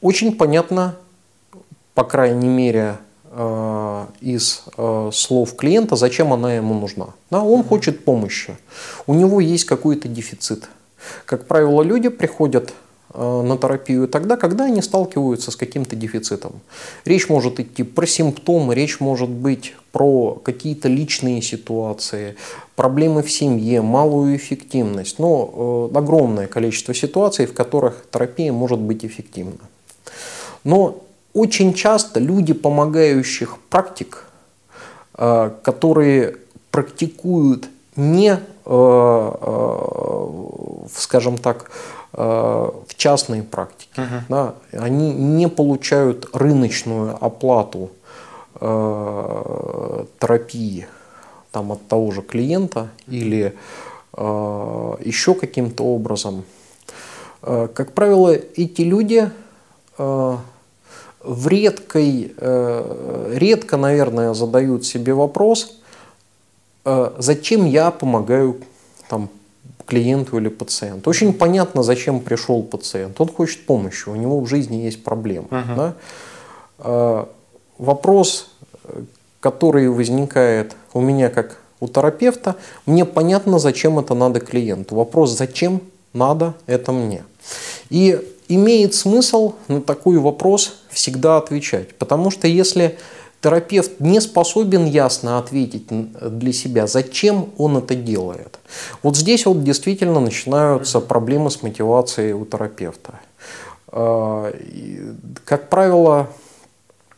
очень 0.00 0.36
понятно, 0.36 0.96
по 1.94 2.04
крайней 2.04 2.48
мере, 2.48 2.98
э, 3.30 4.06
из 4.20 4.64
э, 4.76 5.10
слов 5.12 5.56
клиента, 5.56 5.96
зачем 5.96 6.32
она 6.32 6.54
ему 6.54 6.74
нужна. 6.74 7.08
Да, 7.30 7.42
он 7.42 7.64
хочет 7.64 8.04
помощи, 8.04 8.56
у 9.06 9.14
него 9.14 9.40
есть 9.40 9.64
какой-то 9.64 10.08
дефицит. 10.08 10.68
Как 11.24 11.46
правило, 11.46 11.82
люди 11.82 12.08
приходят 12.08 12.70
э, 12.70 12.72
на 13.14 13.56
терапию 13.56 14.06
тогда, 14.06 14.36
когда 14.36 14.64
они 14.64 14.82
сталкиваются 14.82 15.50
с 15.50 15.56
каким-то 15.56 15.96
дефицитом. 15.96 16.52
Речь 17.04 17.28
может 17.28 17.58
идти 17.58 17.82
про 17.82 18.06
симптомы, 18.06 18.74
речь 18.74 19.00
может 19.00 19.30
быть 19.30 19.74
про 19.92 20.34
какие-то 20.34 20.88
личные 20.88 21.42
ситуации, 21.42 22.36
проблемы 22.76 23.22
в 23.22 23.30
семье, 23.30 23.82
малую 23.82 24.36
эффективность, 24.36 25.18
но 25.18 25.90
э, 25.92 25.98
огромное 25.98 26.46
количество 26.46 26.94
ситуаций, 26.94 27.46
в 27.46 27.54
которых 27.54 28.04
терапия 28.12 28.52
может 28.52 28.78
быть 28.78 29.04
эффективна. 29.04 29.58
Но 30.64 31.02
очень 31.32 31.74
часто 31.74 32.20
люди 32.20 32.52
помогающих 32.52 33.58
практик, 33.70 34.24
э, 35.14 35.50
которые 35.62 36.36
практикуют 36.70 37.68
не, 37.96 38.38
э, 38.64 39.30
скажем 40.94 41.38
так, 41.38 41.70
в 42.18 42.96
частной 42.96 43.42
практике, 43.42 43.92
uh-huh. 43.96 44.20
да, 44.28 44.54
они 44.72 45.12
не 45.12 45.48
получают 45.48 46.28
рыночную 46.32 47.16
оплату 47.24 47.90
терапии 50.18 50.88
там, 51.52 51.72
от 51.72 51.86
того 51.88 52.10
же 52.10 52.22
клиента 52.22 52.88
или 53.06 53.54
э, 54.12 54.94
еще 55.04 55.34
каким-то 55.34 55.84
образом. 55.84 56.44
Э, 57.42 57.68
как 57.72 57.92
правило, 57.92 58.32
эти 58.32 58.82
люди 58.82 59.30
э, 59.98 60.36
в 61.22 61.48
редкой, 61.48 62.32
э, 62.36 63.32
редко, 63.34 63.76
наверное, 63.76 64.34
задают 64.34 64.86
себе 64.86 65.14
вопрос, 65.14 65.78
э, 66.84 67.10
зачем 67.18 67.64
я 67.64 67.90
помогаю 67.90 68.56
там, 69.08 69.28
клиенту 69.88 70.38
или 70.38 70.48
пациенту. 70.48 71.10
Очень 71.10 71.32
понятно, 71.32 71.82
зачем 71.82 72.20
пришел 72.20 72.62
пациент. 72.62 73.20
Он 73.20 73.28
хочет 73.28 73.66
помощи, 73.66 74.08
у 74.08 74.14
него 74.14 74.40
в 74.40 74.46
жизни 74.46 74.76
есть 74.76 75.02
проблемы. 75.02 75.48
Uh-huh. 75.50 75.76
Да? 75.76 75.94
Э, 76.78 77.24
вопрос, 77.78 78.50
который 79.40 79.88
возникает 79.88 80.76
у 80.92 81.00
меня 81.00 81.30
как 81.30 81.58
у 81.80 81.88
терапевта, 81.88 82.56
мне 82.86 83.04
понятно, 83.04 83.58
зачем 83.58 83.98
это 83.98 84.14
надо 84.14 84.40
клиенту. 84.40 84.96
Вопрос, 84.96 85.36
зачем 85.36 85.80
надо 86.12 86.54
это 86.66 86.92
мне. 86.92 87.24
И 87.88 88.20
имеет 88.48 88.94
смысл 88.94 89.54
на 89.68 89.80
такой 89.80 90.18
вопрос 90.18 90.80
всегда 90.90 91.36
отвечать. 91.36 91.94
Потому 91.94 92.30
что 92.30 92.48
если 92.48 92.98
терапевт 93.40 94.00
не 94.00 94.20
способен 94.20 94.86
ясно 94.86 95.38
ответить 95.38 95.86
для 95.88 96.52
себя, 96.52 96.86
зачем 96.86 97.50
он 97.56 97.76
это 97.76 97.94
делает, 97.94 98.58
вот 99.02 99.16
здесь 99.16 99.46
вот 99.46 99.62
действительно 99.62 100.20
начинаются 100.20 101.00
проблемы 101.00 101.50
с 101.50 101.62
мотивацией 101.62 102.32
у 102.32 102.44
терапевта. 102.44 103.20
А, 103.88 104.52
как 105.44 105.68
правило, 105.68 106.28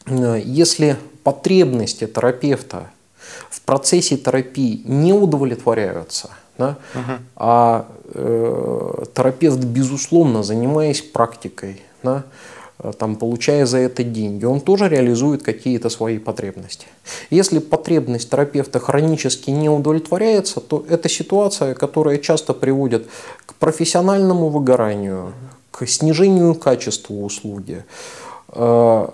если 0.06 0.96
потребности 1.24 2.06
терапевта 2.06 2.90
в 3.48 3.60
процессе 3.62 4.16
терапии 4.16 4.82
не 4.84 5.12
удовлетворяются, 5.12 6.30
да, 6.58 6.76
uh-huh. 6.94 7.18
а 7.36 7.86
э, 8.12 9.04
терапевт, 9.14 9.58
безусловно, 9.58 10.42
занимаясь 10.42 11.00
практикой, 11.00 11.82
да, 12.02 12.24
там, 12.98 13.16
получая 13.16 13.66
за 13.66 13.78
это 13.78 14.02
деньги, 14.02 14.44
он 14.44 14.60
тоже 14.60 14.88
реализует 14.88 15.42
какие-то 15.42 15.90
свои 15.90 16.18
потребности. 16.18 16.86
Если 17.30 17.58
потребность 17.58 18.30
терапевта 18.30 18.80
хронически 18.80 19.50
не 19.50 19.68
удовлетворяется, 19.68 20.60
то 20.60 20.84
это 20.88 21.08
ситуация, 21.08 21.74
которая 21.74 22.18
часто 22.18 22.54
приводит 22.54 23.06
к 23.46 23.54
профессиональному 23.54 24.48
выгоранию, 24.48 25.32
к 25.70 25.86
снижению 25.86 26.54
качества 26.54 27.14
услуги, 27.14 27.84
э, 28.48 29.08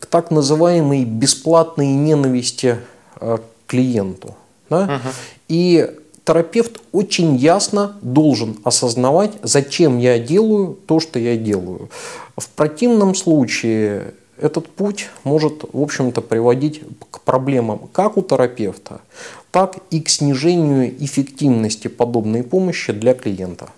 к 0.00 0.06
так 0.06 0.30
называемой 0.30 1.04
бесплатной 1.04 1.86
ненависти 1.86 2.76
э, 3.20 3.38
клиенту. 3.66 4.34
Да? 4.68 4.82
Угу. 4.82 5.14
И 5.48 5.90
терапевт 6.28 6.82
очень 6.92 7.36
ясно 7.36 7.96
должен 8.02 8.58
осознавать, 8.62 9.32
зачем 9.42 9.96
я 9.96 10.18
делаю 10.18 10.76
то, 10.84 11.00
что 11.00 11.18
я 11.18 11.38
делаю. 11.38 11.88
В 12.36 12.46
противном 12.50 13.14
случае 13.14 14.12
этот 14.36 14.68
путь 14.68 15.08
может, 15.24 15.64
в 15.72 15.80
общем-то, 15.80 16.20
приводить 16.20 16.82
к 17.10 17.22
проблемам 17.22 17.88
как 17.94 18.18
у 18.18 18.22
терапевта, 18.22 19.00
так 19.50 19.78
и 19.90 20.02
к 20.02 20.10
снижению 20.10 21.02
эффективности 21.02 21.88
подобной 21.88 22.42
помощи 22.42 22.92
для 22.92 23.14
клиента. 23.14 23.70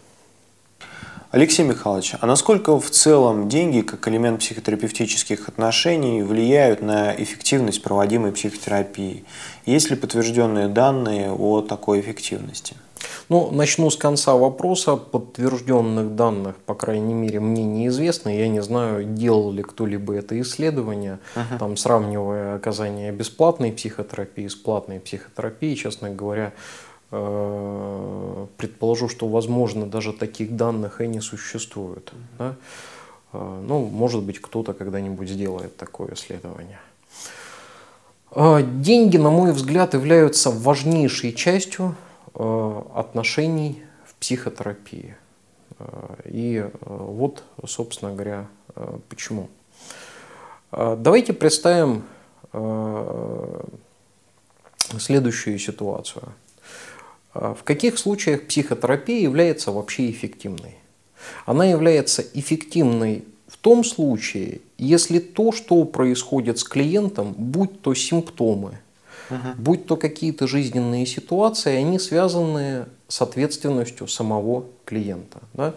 Алексей 1.32 1.64
Михайлович, 1.64 2.16
а 2.20 2.26
насколько 2.26 2.80
в 2.80 2.90
целом 2.90 3.48
деньги, 3.48 3.82
как 3.82 4.08
элемент 4.08 4.40
психотерапевтических 4.40 5.48
отношений, 5.48 6.24
влияют 6.24 6.82
на 6.82 7.14
эффективность 7.14 7.82
проводимой 7.82 8.32
психотерапии? 8.32 9.24
Есть 9.64 9.90
ли 9.90 9.96
подтвержденные 9.96 10.66
данные 10.66 11.30
о 11.30 11.60
такой 11.60 12.00
эффективности? 12.00 12.74
Ну, 13.28 13.52
начну 13.52 13.90
с 13.90 13.96
конца 13.96 14.34
вопроса. 14.34 14.96
Подтвержденных 14.96 16.16
данных, 16.16 16.56
по 16.66 16.74
крайней 16.74 17.14
мере, 17.14 17.38
мне 17.38 17.62
неизвестно. 17.62 18.36
Я 18.36 18.48
не 18.48 18.60
знаю, 18.60 19.04
делал 19.04 19.52
ли 19.52 19.62
кто-либо 19.62 20.14
это 20.14 20.38
исследование, 20.40 21.20
uh-huh. 21.36 21.58
там, 21.60 21.76
сравнивая 21.76 22.56
оказание 22.56 23.12
бесплатной 23.12 23.70
психотерапии 23.70 24.48
с 24.48 24.56
платной 24.56 24.98
психотерапией. 24.98 25.76
Честно 25.76 26.10
говоря, 26.10 26.52
предположу, 27.10 29.08
что, 29.08 29.26
возможно, 29.26 29.86
даже 29.86 30.12
таких 30.12 30.54
данных 30.54 31.00
и 31.00 31.08
не 31.08 31.20
существует. 31.20 32.12
Да? 32.38 32.54
Э, 33.32 33.62
ну, 33.66 33.84
может 33.86 34.22
быть, 34.22 34.40
кто-то 34.40 34.74
когда-нибудь 34.74 35.28
сделает 35.28 35.76
такое 35.76 36.14
исследование. 36.14 36.78
Э, 38.30 38.62
деньги, 38.62 39.16
на 39.16 39.30
мой 39.30 39.52
взгляд, 39.52 39.94
являются 39.94 40.50
важнейшей 40.50 41.32
частью 41.32 41.96
отношений 42.32 43.82
в 44.06 44.14
психотерапии. 44.14 45.16
И 46.26 46.64
вот, 46.80 47.42
собственно 47.66 48.12
говоря, 48.12 48.46
почему. 49.08 49.48
Давайте 50.70 51.32
представим 51.32 52.04
следующую 54.96 55.58
ситуацию– 55.58 56.22
в 57.34 57.62
каких 57.64 57.98
случаях 57.98 58.46
психотерапия 58.46 59.20
является 59.20 59.72
вообще 59.72 60.10
эффективной? 60.10 60.76
Она 61.46 61.64
является 61.64 62.22
эффективной 62.34 63.24
в 63.46 63.56
том 63.56 63.84
случае, 63.84 64.60
если 64.78 65.18
то, 65.18 65.52
что 65.52 65.84
происходит 65.84 66.58
с 66.58 66.64
клиентом, 66.64 67.34
будь 67.36 67.82
то 67.82 67.94
симптомы, 67.94 68.78
угу. 69.28 69.38
будь 69.58 69.86
то 69.86 69.96
какие-то 69.96 70.46
жизненные 70.46 71.04
ситуации, 71.04 71.76
они 71.76 71.98
связаны 71.98 72.86
с 73.08 73.20
ответственностью 73.20 74.08
самого 74.08 74.64
клиента. 74.84 75.40
Да? 75.52 75.74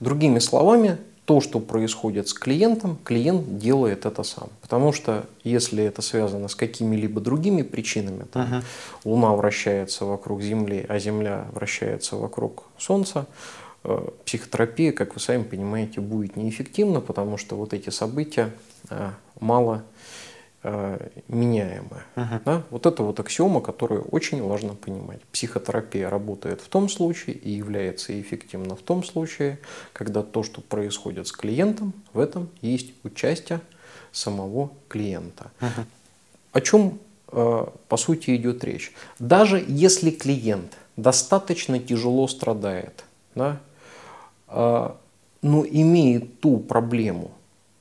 Другими 0.00 0.38
словами, 0.38 0.98
то, 1.26 1.40
что 1.40 1.58
происходит 1.58 2.28
с 2.28 2.32
клиентом, 2.32 2.98
клиент 3.04 3.58
делает 3.58 4.06
это 4.06 4.22
сам. 4.22 4.48
Потому 4.62 4.92
что 4.92 5.26
если 5.42 5.82
это 5.82 6.00
связано 6.00 6.46
с 6.46 6.54
какими-либо 6.54 7.20
другими 7.20 7.62
причинами, 7.62 8.24
там, 8.32 8.42
uh-huh. 8.44 8.64
Луна 9.04 9.34
вращается 9.34 10.04
вокруг 10.04 10.40
Земли, 10.40 10.86
а 10.88 11.00
Земля 11.00 11.46
вращается 11.52 12.14
вокруг 12.14 12.62
Солнца, 12.78 13.26
э, 13.82 14.08
психотерапия, 14.24 14.92
как 14.92 15.14
вы 15.14 15.20
сами 15.20 15.42
понимаете, 15.42 16.00
будет 16.00 16.36
неэффективна, 16.36 17.00
потому 17.00 17.38
что 17.38 17.56
вот 17.56 17.74
эти 17.74 17.90
события 17.90 18.52
э, 18.90 19.10
мало 19.40 19.82
меняемое. 21.28 22.04
Uh-huh. 22.16 22.40
Да? 22.44 22.62
Вот 22.70 22.86
это 22.86 23.02
вот 23.02 23.20
аксиома, 23.20 23.60
которую 23.60 24.02
очень 24.02 24.42
важно 24.42 24.74
понимать. 24.74 25.20
Психотерапия 25.32 26.10
работает 26.10 26.60
в 26.60 26.68
том 26.68 26.88
случае 26.88 27.36
и 27.36 27.50
является 27.50 28.20
эффективна 28.20 28.74
в 28.74 28.82
том 28.82 29.04
случае, 29.04 29.58
когда 29.92 30.22
то, 30.22 30.42
что 30.42 30.60
происходит 30.60 31.28
с 31.28 31.32
клиентом, 31.32 31.92
в 32.12 32.18
этом 32.18 32.48
есть 32.62 32.92
участие 33.04 33.60
самого 34.10 34.70
клиента. 34.88 35.50
Uh-huh. 35.60 35.84
О 36.52 36.60
чем 36.60 36.98
э, 37.28 37.66
по 37.88 37.96
сути 37.96 38.34
идет 38.34 38.64
речь? 38.64 38.92
Даже 39.18 39.64
если 39.68 40.10
клиент 40.10 40.76
достаточно 40.96 41.78
тяжело 41.78 42.26
страдает, 42.26 43.04
да, 43.34 43.60
э, 44.48 44.90
но 45.42 45.66
имеет 45.66 46.40
ту 46.40 46.58
проблему, 46.58 47.30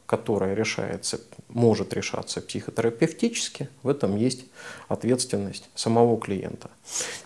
которая 0.06 0.54
решается 0.54 1.20
может 1.50 1.94
решаться 1.94 2.42
психотерапевтически, 2.42 3.70
в 3.84 3.90
этом 3.90 4.16
есть 4.18 4.46
ответственность 4.88 5.70
самого 5.76 6.20
клиента. 6.20 6.70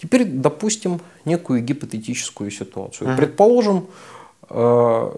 Теперь 0.02 0.24
допустим 0.26 1.02
некую 1.26 1.62
гипотетическую 1.62 2.52
ситуацию. 2.52 3.10
Uh-huh. 3.10 3.18
Предположим, 3.18 3.88
э, 4.50 5.16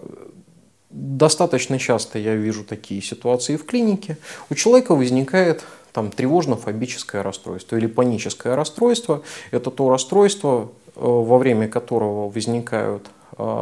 достаточно 0.90 1.78
часто 1.78 2.18
я 2.18 2.34
вижу 2.34 2.64
такие 2.64 3.00
ситуации 3.02 3.56
в 3.56 3.64
клинике. 3.64 4.18
У 4.50 4.54
человека 4.54 4.94
возникает 4.94 5.64
там 5.92 6.10
тревожно-фобическое 6.10 7.22
расстройство 7.22 7.76
или 7.76 7.86
паническое 7.86 8.56
расстройство. 8.56 9.22
Это 9.50 9.70
то 9.70 9.90
расстройство, 9.90 10.70
э, 10.96 11.00
во 11.00 11.38
время 11.38 11.68
которого 11.68 12.28
возникают 12.28 13.08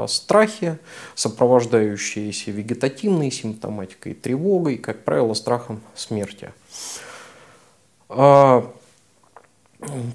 страхи, 0.08 0.78
сопровождающиеся 1.14 2.50
вегетативной 2.50 3.30
симптоматикой, 3.30 4.14
тревогой, 4.14 4.78
как 4.78 5.04
правило, 5.04 5.34
страхом 5.34 5.80
смерти. 5.94 6.52
А, 8.08 8.68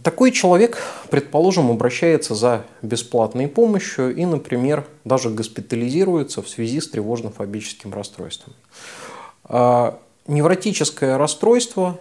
такой 0.03 0.31
человек, 0.31 0.77
предположим, 1.09 1.71
обращается 1.71 2.35
за 2.35 2.65
бесплатной 2.81 3.47
помощью 3.47 4.15
и, 4.15 4.25
например, 4.25 4.85
даже 5.05 5.29
госпитализируется 5.29 6.41
в 6.41 6.49
связи 6.49 6.81
с 6.81 6.89
тревожно-фобическим 6.89 7.93
расстройством. 7.93 8.53
А, 9.45 9.99
невротическое 10.27 11.17
расстройство 11.17 11.99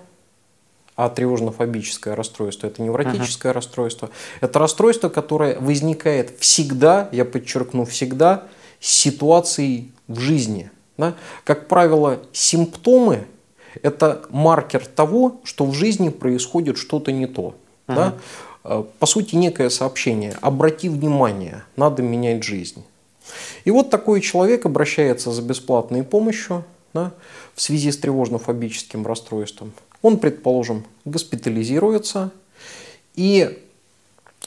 а 0.97 1.09
тревожно-фобическое 1.09 2.15
расстройство– 2.15 2.67
это 2.69 2.83
невротическое 2.83 3.53
uh-huh. 3.53 3.57
расстройство. 3.57 4.11
Это 4.41 4.59
расстройство, 4.59 5.09
которое 5.09 5.59
возникает 5.59 6.39
всегда, 6.39 7.09
я 7.13 7.25
подчеркну, 7.25 7.85
всегда 7.85 8.45
с 8.81 8.93
ситуацией 8.93 9.93
в 10.07 10.21
жизни. 10.21 10.71
Да? 10.97 11.15
Как 11.45 11.67
правило, 11.67 12.21
симптомы– 12.33 13.27
это 13.83 14.23
маркер 14.31 14.87
того, 14.87 15.41
что 15.43 15.67
в 15.67 15.75
жизни 15.75 16.11
происходит 16.11 16.79
что-то 16.79 17.11
не 17.11 17.27
то. 17.27 17.57
Uh-huh. 17.89 17.95
Да? 17.95 18.15
Э, 18.65 18.85
по 18.99 19.07
сути, 19.07 19.35
некое 19.35 19.71
сообщение. 19.71 20.37
Обрати 20.41 20.89
внимание, 20.89 21.65
надо 21.77 22.03
менять 22.03 22.45
жизнь. 22.45 22.85
И 23.65 23.71
вот 23.71 23.91
такой 23.91 24.21
человек 24.21 24.67
обращается 24.67 25.33
за 25.33 25.43
бесплатной 25.43 26.03
помощью 26.03 26.65
да, 26.93 27.13
в 27.55 27.63
связи 27.63 27.91
с 27.91 27.99
тревожно-фобическим 27.99 29.07
расстройством. 29.07 29.73
Он, 30.05 30.19
предположим, 30.19 30.85
госпитализируется, 31.07 32.31
и 33.15 33.59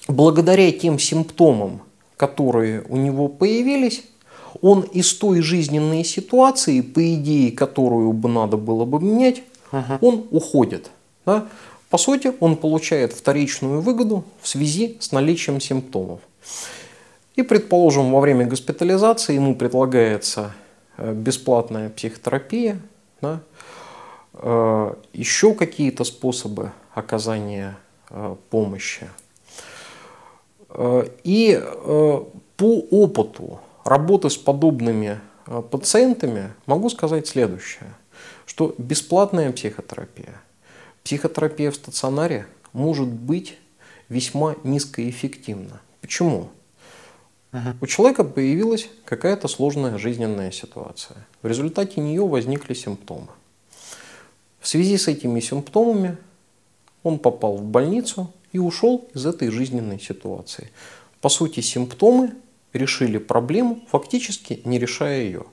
благодаря 0.07 0.71
тем 0.71 0.99
симптомам, 0.99 1.81
которые 2.15 2.83
у 2.87 2.95
него 2.95 3.27
появились, 3.27 4.03
он 4.61 4.81
из 4.81 5.11
той 5.15 5.41
жизненной 5.41 6.03
ситуации, 6.03 6.81
по 6.81 7.01
идее, 7.15 7.51
которую 7.51 8.13
бы 8.13 8.29
надо 8.29 8.55
было 8.57 8.85
бы 8.85 9.01
менять, 9.01 9.41
uh-huh. 9.71 9.97
он 10.01 10.27
уходит. 10.29 10.91
Да? 11.25 11.47
По 11.89 11.97
сути, 11.97 12.31
он 12.39 12.55
получает 12.55 13.13
вторичную 13.13 13.81
выгоду 13.81 14.25
в 14.39 14.47
связи 14.47 14.97
с 14.99 15.11
наличием 15.11 15.59
симптомов. 15.59 16.19
И, 17.35 17.41
предположим, 17.41 18.11
во 18.11 18.19
время 18.19 18.45
госпитализации 18.45 19.33
ему 19.33 19.55
предлагается 19.55 20.53
э, 20.97 21.13
бесплатная 21.13 21.89
психотерапия, 21.89 22.79
да, 23.21 23.41
еще 25.13 25.53
какие-то 25.53 26.03
способы 26.03 26.71
оказания 26.93 27.77
э, 28.09 28.35
помощи. 28.49 29.09
Э, 30.69 31.07
и 31.23 31.61
по 32.57 32.79
опыту 32.91 33.59
работы 33.83 34.29
с 34.29 34.37
подобными 34.37 35.19
пациентами 35.71 36.51
могу 36.65 36.89
сказать 36.89 37.27
следующее, 37.27 37.93
что 38.45 38.75
бесплатная 38.77 39.51
психотерапия, 39.51 40.41
психотерапия 41.03 41.71
в 41.71 41.75
стационаре 41.75 42.47
может 42.73 43.07
быть 43.07 43.57
весьма 44.09 44.55
низкоэффективна. 44.63 45.81
Почему? 46.01 46.49
У 47.81 47.87
человека 47.87 48.23
появилась 48.23 48.89
какая-то 49.05 49.47
сложная 49.47 49.97
жизненная 49.97 50.51
ситуация. 50.51 51.17
В 51.41 51.47
результате 51.47 52.01
нее 52.01 52.25
возникли 52.27 52.73
симптомы. 52.73 53.29
В 54.67 54.69
связи 54.69 54.97
с 54.97 55.07
этими 55.07 55.39
симптомами 55.39 56.17
он 57.01 57.19
попал 57.19 57.55
в 57.55 57.63
больницу 57.63 58.33
и 58.51 58.59
ушел 58.59 59.07
из 59.13 59.25
этой 59.25 59.47
жизненной 59.49 59.97
ситуации. 59.97 60.71
По 61.21 61.29
сути, 61.29 61.61
симптомы 61.61 62.33
решили 62.73 63.17
проблему, 63.17 63.79
фактически 63.87 64.61
не 64.65 64.77
решая 64.77 65.21
ее. 65.21 65.45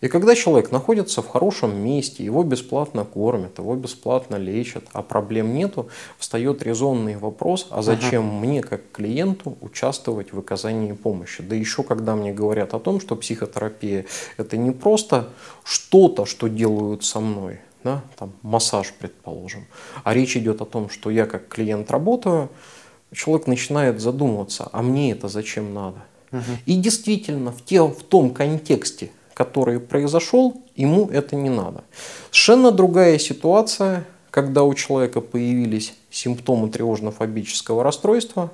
И 0.00 0.08
когда 0.08 0.34
человек 0.34 0.72
находится 0.72 1.20
в 1.20 1.28
хорошем 1.28 1.76
месте, 1.76 2.24
его 2.24 2.42
бесплатно 2.42 3.04
кормят, 3.04 3.58
его 3.58 3.74
бесплатно 3.74 4.36
лечат, 4.36 4.84
а 4.94 5.02
проблем 5.02 5.52
нету, 5.52 5.90
встает 6.16 6.62
резонный 6.62 7.18
вопрос, 7.18 7.66
а 7.68 7.82
зачем 7.82 8.30
uh-huh. 8.30 8.40
мне 8.40 8.62
как 8.62 8.80
клиенту 8.92 9.58
участвовать 9.60 10.32
в 10.32 10.38
оказании 10.38 10.92
помощи? 10.92 11.42
Да 11.42 11.54
еще 11.54 11.82
когда 11.82 12.16
мне 12.16 12.32
говорят 12.32 12.72
о 12.72 12.78
том, 12.78 12.98
что 12.98 13.14
психотерапия 13.14 14.06
это 14.38 14.56
не 14.56 14.70
просто 14.70 15.28
что-то, 15.64 16.24
что 16.24 16.48
делают 16.48 17.04
со 17.04 17.20
мной, 17.20 17.60
да, 17.86 18.02
там, 18.18 18.32
массаж, 18.42 18.92
предположим, 18.98 19.64
а 20.02 20.12
речь 20.12 20.36
идет 20.36 20.60
о 20.60 20.64
том, 20.64 20.90
что 20.90 21.08
я 21.08 21.24
как 21.24 21.46
клиент 21.46 21.88
работаю, 21.92 22.50
человек 23.14 23.46
начинает 23.46 24.00
задумываться, 24.00 24.68
а 24.72 24.82
мне 24.82 25.12
это 25.12 25.28
зачем 25.28 25.72
надо? 25.72 25.98
Угу. 26.32 26.42
И 26.66 26.74
действительно, 26.74 27.52
в, 27.52 27.64
те, 27.64 27.82
в 27.82 28.02
том 28.02 28.30
контексте, 28.30 29.10
который 29.34 29.78
произошел, 29.78 30.60
ему 30.74 31.08
это 31.08 31.36
не 31.36 31.48
надо. 31.48 31.84
Совершенно 32.32 32.72
другая 32.72 33.18
ситуация, 33.18 34.04
когда 34.30 34.64
у 34.64 34.74
человека 34.74 35.20
появились 35.20 35.94
симптомы 36.10 36.68
тревожно-фобического 36.68 37.84
расстройства, 37.84 38.50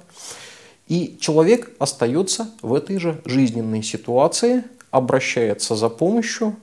и 0.89 1.17
человек 1.21 1.71
остается 1.79 2.51
в 2.61 2.75
этой 2.75 2.99
же 2.99 3.23
жизненной 3.25 3.83
ситуации, 3.83 4.65
обращается 4.91 5.75
за 5.75 5.89
помощью, 5.89 6.55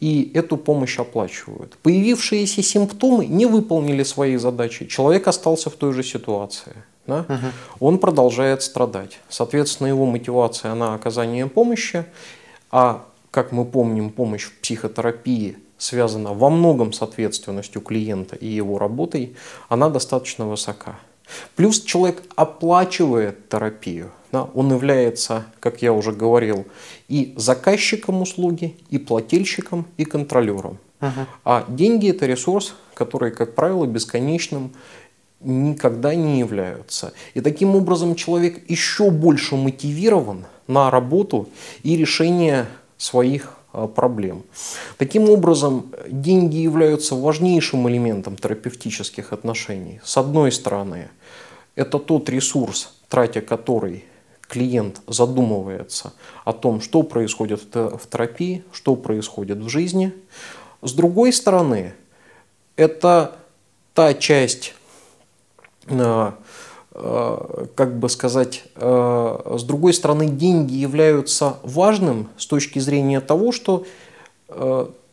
и 0.00 0.30
эту 0.34 0.56
помощь 0.56 0.98
оплачивают. 0.98 1.76
Появившиеся 1.82 2.62
симптомы 2.62 3.26
не 3.26 3.46
выполнили 3.46 4.02
свои 4.02 4.36
задачи, 4.36 4.86
человек 4.86 5.28
остался 5.28 5.70
в 5.70 5.74
той 5.74 5.92
же 5.92 6.02
ситуации. 6.02 6.72
Да? 7.06 7.24
Угу. 7.28 7.46
Он 7.80 7.98
продолжает 7.98 8.62
страдать. 8.62 9.18
Соответственно, 9.28 9.88
его 9.88 10.06
мотивация 10.06 10.74
на 10.74 10.94
оказание 10.94 11.46
помощи, 11.46 12.04
а, 12.70 13.04
как 13.30 13.52
мы 13.52 13.64
помним, 13.64 14.10
помощь 14.10 14.44
в 14.44 14.52
психотерапии 14.60 15.56
связана 15.78 16.32
во 16.32 16.50
многом 16.50 16.92
с 16.92 17.02
ответственностью 17.02 17.82
клиента 17.82 18.36
и 18.36 18.46
его 18.46 18.78
работой, 18.78 19.36
она 19.68 19.88
достаточно 19.88 20.46
высока. 20.46 20.98
Плюс 21.54 21.82
человек 21.82 22.22
оплачивает 22.34 23.48
терапию. 23.48 24.10
Да, 24.32 24.48
он 24.54 24.72
является, 24.72 25.46
как 25.60 25.82
я 25.82 25.92
уже 25.92 26.12
говорил, 26.12 26.66
и 27.08 27.34
заказчиком 27.36 28.22
услуги, 28.22 28.76
и 28.90 28.98
плательщиком, 28.98 29.86
и 29.96 30.04
контролером. 30.04 30.78
Uh-huh. 31.00 31.26
А 31.44 31.64
деньги 31.68 32.10
это 32.10 32.26
ресурс, 32.26 32.74
который, 32.94 33.30
как 33.30 33.54
правило, 33.54 33.86
бесконечным 33.86 34.72
никогда 35.40 36.14
не 36.14 36.38
являются. 36.38 37.12
И 37.34 37.40
таким 37.40 37.76
образом 37.76 38.14
человек 38.14 38.68
еще 38.68 39.10
больше 39.10 39.56
мотивирован 39.56 40.46
на 40.66 40.90
работу 40.90 41.48
и 41.82 41.96
решение 41.96 42.66
своих 42.96 43.56
а, 43.72 43.86
проблем. 43.86 44.42
Таким 44.98 45.28
образом, 45.28 45.92
деньги 46.08 46.56
являются 46.56 47.14
важнейшим 47.14 47.88
элементом 47.88 48.36
терапевтических 48.36 49.32
отношений. 49.32 50.00
С 50.02 50.16
одной 50.16 50.50
стороны, 50.50 51.08
это 51.74 51.98
тот 51.98 52.28
ресурс, 52.30 52.94
тратя 53.08 53.42
который 53.42 54.04
клиент 54.48 55.00
задумывается 55.06 56.12
о 56.44 56.52
том, 56.52 56.80
что 56.80 57.02
происходит 57.02 57.62
в 57.74 58.00
терапии, 58.10 58.64
что 58.72 58.96
происходит 58.96 59.58
в 59.58 59.68
жизни. 59.68 60.12
С 60.82 60.92
другой 60.92 61.32
стороны, 61.32 61.94
это 62.76 63.36
та 63.94 64.12
часть, 64.14 64.74
э, 65.86 66.32
э, 66.92 67.66
как 67.74 67.98
бы 67.98 68.08
сказать, 68.08 68.64
э, 68.74 69.56
с 69.58 69.62
другой 69.62 69.94
стороны, 69.94 70.26
деньги 70.26 70.74
являются 70.74 71.56
важным 71.62 72.28
с 72.36 72.46
точки 72.46 72.78
зрения 72.78 73.20
того, 73.20 73.52
что 73.52 73.84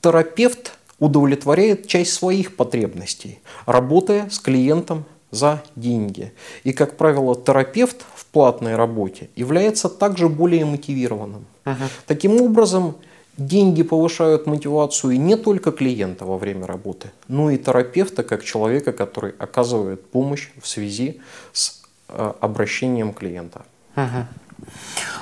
терапевт 0.01 0.77
удовлетворяет 0.99 1.87
часть 1.87 2.13
своих 2.13 2.55
потребностей, 2.55 3.39
работая 3.65 4.29
с 4.29 4.37
клиентом 4.37 5.05
за 5.33 5.63
деньги. 5.75 6.31
И, 6.63 6.73
как 6.73 6.95
правило, 6.95 7.35
терапевт 7.35 8.05
в 8.15 8.25
платной 8.27 8.75
работе 8.75 9.29
является 9.35 9.89
также 9.89 10.29
более 10.29 10.65
мотивированным. 10.65 11.45
Uh-huh. 11.65 11.89
Таким 12.05 12.41
образом, 12.41 12.95
деньги 13.37 13.83
повышают 13.83 14.45
мотивацию 14.45 15.19
не 15.19 15.35
только 15.35 15.71
клиента 15.71 16.25
во 16.25 16.37
время 16.37 16.67
работы, 16.67 17.11
но 17.27 17.49
и 17.49 17.57
терапевта 17.57 18.23
как 18.23 18.43
человека, 18.43 18.91
который 18.91 19.33
оказывает 19.39 20.05
помощь 20.09 20.49
в 20.61 20.67
связи 20.67 21.19
с 21.51 21.81
э, 22.09 22.33
обращением 22.39 23.13
клиента. 23.13 23.63
Uh-huh. 23.95 24.25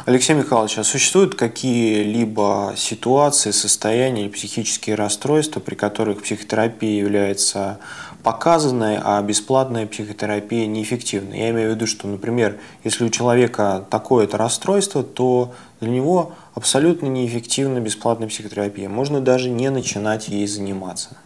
Алексей 0.06 0.34
Михайлович, 0.34 0.78
а 0.78 0.84
существуют 0.84 1.36
какие-либо 1.36 2.74
ситуации, 2.76 3.52
состояния 3.52 4.24
или 4.24 4.30
психические 4.30 4.96
расстройства, 4.96 5.60
при 5.60 5.76
которых 5.76 6.24
психотерапия 6.24 7.00
является 7.00 7.80
показанной, 8.24 8.98
а 9.02 9.22
бесплатная 9.22 9.88
психотерапия 9.88 10.66
неэффективной? 10.66 11.40
Я 11.40 11.50
имею 11.52 11.72
в 11.72 11.76
виду, 11.76 11.88
что, 11.88 12.08
например, 12.08 12.60
если 12.84 13.06
у 13.06 13.10
человека 13.10 13.86
такое-то 13.90 14.38
расстройство, 14.38 15.04
то 15.04 15.54
для 15.80 15.90
него 15.90 16.34
абсолютно 16.54 17.08
неэффективна 17.08 17.80
бесплатная 17.80 18.28
психотерапия. 18.28 18.90
Можно 18.90 19.22
даже 19.22 19.50
не 19.50 19.70
начинать 19.70 20.28
ей 20.28 20.48
заниматься. 20.48 21.18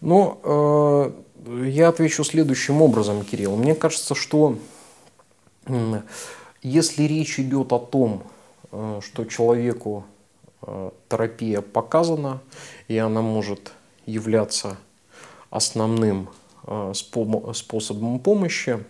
Ну, 0.00 0.38
э, 0.42 1.12
я 1.66 1.88
отвечу 1.88 2.24
следующим 2.24 2.82
образом, 2.82 3.24
Кирилл. 3.24 3.56
Мне 3.56 3.74
кажется, 3.74 4.14
что 4.14 4.56
Если 6.62 7.04
речь 7.04 7.38
идет 7.38 7.72
о 7.72 7.78
том, 7.78 8.22
э, 8.72 9.00
что 9.02 9.24
человеку 9.24 10.04
э, 10.62 10.90
терапия 11.08 11.62
показана, 11.62 12.40
и 12.88 12.98
она 12.98 13.22
может 13.22 13.72
являться 14.04 14.76
основным 15.50 16.28
э, 16.66 16.92
способом 16.94 18.18
помощи, 18.18 18.82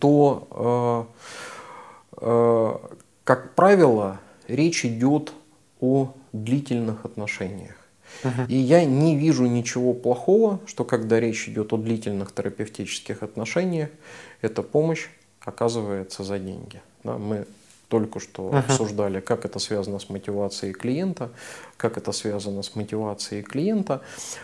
то, 0.00 1.06
как 3.24 3.54
правило, 3.54 4.18
речь 4.48 4.84
идет 4.86 5.32
о 5.80 6.14
длительных 6.32 7.04
отношениях. 7.04 7.76
И 8.48 8.56
я 8.56 8.84
не 8.84 9.16
вижу 9.16 9.46
ничего 9.46 9.92
плохого, 9.92 10.60
что 10.66 10.84
когда 10.84 11.20
речь 11.20 11.48
идет 11.48 11.72
о 11.72 11.76
длительных 11.76 12.32
терапевтических 12.34 13.22
отношениях, 13.22 13.90
эта 14.40 14.62
помощь 14.62 15.08
оказывается 15.40 16.24
за 16.24 16.38
деньги. 16.38 16.80
Да, 17.04 17.18
мы 17.18 17.46
только 17.88 18.20
что 18.20 18.50
uh-huh. 18.50 18.58
обсуждали, 18.58 19.20
как 19.20 19.44
это 19.44 19.58
связано 19.58 19.98
с 19.98 20.10
мотивацией 20.10 20.74
клиента, 20.74 21.30
как 21.76 21.96
это 21.96 22.12
связано 22.12 22.62
с 22.62 22.76
мотивацией 22.76 23.42
клиента. 23.42 24.02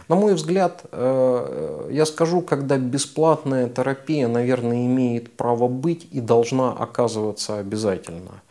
На 0.09 0.17
мой 0.17 0.35
взгляд, 0.35 0.85
э, 0.91 1.89
я 1.93 2.07
скажу, 2.07 2.41
когда 2.41 2.79
бесплатная 2.79 3.69
терапия, 3.69 4.29
наверное, 4.29 4.87
имеет 4.87 5.37
право 5.37 5.69
быть 5.69 6.09
и 6.11 6.21
должна 6.21 6.73
оказываться 6.73 7.59
обязательно. 7.59 8.43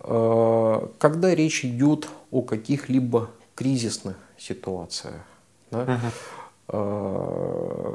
Э, 0.00 0.86
когда 0.98 1.34
речь 1.34 1.64
идет 1.64 2.08
о 2.30 2.42
каких-либо 2.42 3.30
кризисных 3.54 4.16
ситуациях. 4.38 5.22
Да? 5.70 5.84
Uh-huh. 5.84 6.12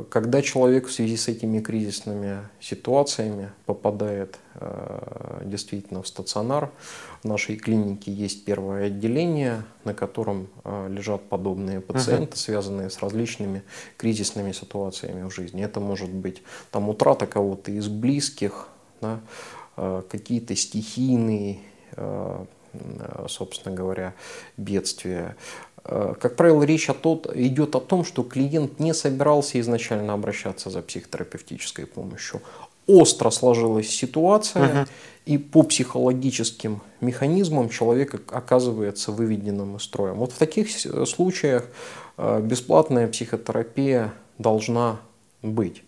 Когда 0.10 0.42
человек 0.44 0.88
в 0.88 0.92
связи 0.92 1.18
с 1.18 1.28
этими 1.30 1.60
кризисными 1.62 2.42
ситуациями 2.60 3.50
попадает 3.66 4.38
э, 4.56 5.37
действительно 5.50 6.02
в 6.02 6.08
стационар, 6.08 6.72
в 7.24 7.28
нашей 7.28 7.58
клинике 7.58 8.12
есть 8.12 8.46
первое 8.46 8.88
отделение, 8.88 9.64
на 9.84 9.94
котором 9.94 10.48
э, 10.64 10.88
лежат 10.90 11.28
подобные 11.30 11.82
пациенты, 11.82 12.34
uh-huh. 12.34 12.40
связанные 12.40 12.90
с 12.90 13.00
различными 13.00 13.64
кризисными 13.98 14.52
ситуациями 14.52 15.28
в 15.28 15.34
жизни. 15.34 15.64
Это 15.64 15.80
может 15.80 16.10
быть 16.10 16.44
там 16.72 16.90
утрата 16.90 17.26
кого-то 17.28 17.72
из 17.72 17.88
близких, 17.88 18.70
да, 19.02 19.20
какие-то 19.76 20.56
стихийные 20.56 21.60
собственно 23.28 23.76
говоря, 23.76 24.14
бедствия. 24.58 25.36
Как 25.84 26.36
правило, 26.36 26.64
речь 26.64 26.90
о 26.90 26.94
тот, 26.94 27.34
идет 27.36 27.76
о 27.76 27.80
том, 27.80 28.04
что 28.04 28.24
клиент 28.24 28.80
не 28.80 28.94
собирался 28.94 29.60
изначально 29.60 30.14
обращаться 30.14 30.70
за 30.70 30.82
психотерапевтической 30.82 31.86
помощью. 31.86 32.42
Остро 32.88 33.30
сложилась 33.30 33.90
ситуация, 33.90 34.82
угу. 34.82 34.90
и 35.26 35.38
по 35.38 35.64
психологическим 35.64 36.82
механизмам 37.02 37.70
человек 37.70 38.22
оказывается 38.32 39.12
выведенным 39.12 39.76
из 39.76 39.84
строя. 39.84 40.14
Вот 40.14 40.32
в 40.32 40.38
таких 40.38 40.70
случаях 41.08 41.66
э, 42.18 42.42
бесплатная 42.42 43.08
психотерапия 43.08 44.14
должна 44.38 45.00
быть. 45.42 45.84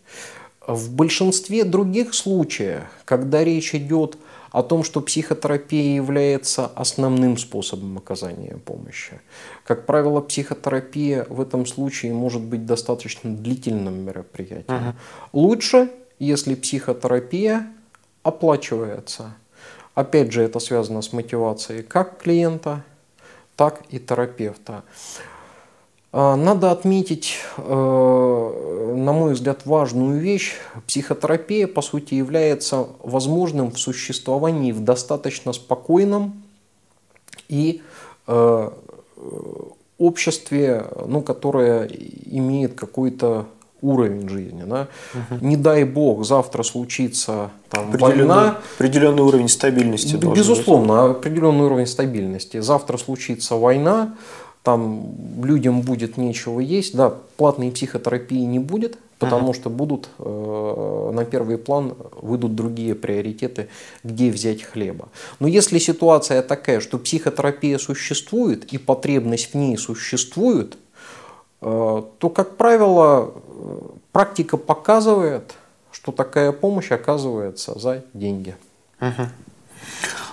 В 0.68 0.94
большинстве 0.94 1.64
других 1.64 2.14
случаев, 2.14 2.84
когда 3.06 3.44
речь 3.44 3.74
идет 3.74 4.18
о 4.52 4.64
том, 4.64 4.84
что 4.84 5.02
психотерапия 5.02 5.96
является 5.96 6.66
основным 6.66 7.38
способом 7.38 7.98
оказания 7.98 8.58
помощи. 8.58 9.22
Как 9.64 9.86
правило, 9.86 10.22
психотерапия 10.22 11.26
в 11.30 11.40
этом 11.40 11.66
случае 11.66 12.14
может 12.14 12.42
быть 12.42 12.66
достаточно 12.66 13.36
длительным 13.36 14.06
мероприятием. 14.06 14.66
Uh-huh. 14.68 14.94
Лучше, 15.34 15.90
если 16.20 16.56
психотерапия 16.56 17.68
оплачивается. 18.24 19.34
Опять 19.96 20.32
же, 20.32 20.44
это 20.44 20.60
связано 20.60 21.02
с 21.02 21.14
мотивацией 21.14 21.84
как 21.84 22.20
клиента, 22.20 22.84
так 23.56 23.82
и 23.90 24.00
терапевта. 24.00 24.84
А, 26.12 26.36
надо 26.36 26.72
отметить, 26.72 27.38
э, 27.58 27.62
на 28.96 29.14
мой 29.14 29.34
взгляд, 29.34 29.66
важную 29.66 30.20
вещь. 30.20 30.56
Психотерапия, 30.88 31.68
по 31.68 31.82
сути, 31.82 32.16
является 32.16 32.88
возможным 33.04 33.72
в 33.72 33.80
существовании 33.80 34.72
в 34.72 34.84
достаточно 34.84 35.54
спокойном 35.54 36.42
и 37.48 37.82
э, 38.28 38.70
обществе, 39.98 40.86
ну, 41.06 41.22
которое 41.22 41.88
имеет 42.26 42.74
какой-то 42.74 43.48
уровень 43.82 44.28
жизни. 44.30 44.64
Да? 44.66 44.88
Угу. 45.14 45.46
Не 45.46 45.58
дай 45.58 45.84
бог, 45.84 46.26
завтра 46.26 46.64
случится 46.64 47.52
там, 47.70 47.90
определенный, 47.90 48.36
война. 48.36 48.58
Определенный 48.76 49.24
уровень 49.24 49.50
стабильности. 49.50 50.16
Безусловно, 50.16 51.08
быть. 51.08 51.18
определенный 51.18 51.66
уровень 51.66 51.88
стабильности. 51.88 52.60
Завтра 52.60 52.98
случится 52.98 53.56
война, 53.56 54.16
там 54.64 55.16
людям 55.44 55.82
будет 55.82 56.18
нечего 56.18 56.60
есть, 56.60 56.96
да, 56.96 57.14
платной 57.38 57.72
психотерапии 57.72 58.44
не 58.44 58.60
будет, 58.60 58.98
потому 59.18 59.52
uh-huh. 59.52 59.56
что 59.56 59.70
будут 59.70 60.10
э, 60.20 61.12
на 61.14 61.26
первый 61.26 61.58
план 61.58 61.96
выйдут 62.22 62.56
другие 62.56 62.96
приоритеты, 62.96 63.70
где 64.04 64.32
взять 64.32 64.64
хлеба. 64.64 65.10
Но 65.40 65.48
если 65.48 65.80
ситуация 65.80 66.42
такая, 66.42 66.80
что 66.80 66.98
психотерапия 66.98 67.78
существует 67.78 68.74
и 68.74 68.78
потребность 68.78 69.54
в 69.54 69.56
ней 69.56 69.78
существует, 69.78 70.78
э, 71.62 72.04
то, 72.18 72.30
как 72.30 72.58
правило, 72.58 73.34
практика 74.12 74.58
показывает, 74.58 75.54
что 75.92 76.12
такая 76.12 76.52
помощь 76.52 76.92
оказывается 76.92 77.78
за 77.78 78.04
деньги. 78.14 78.56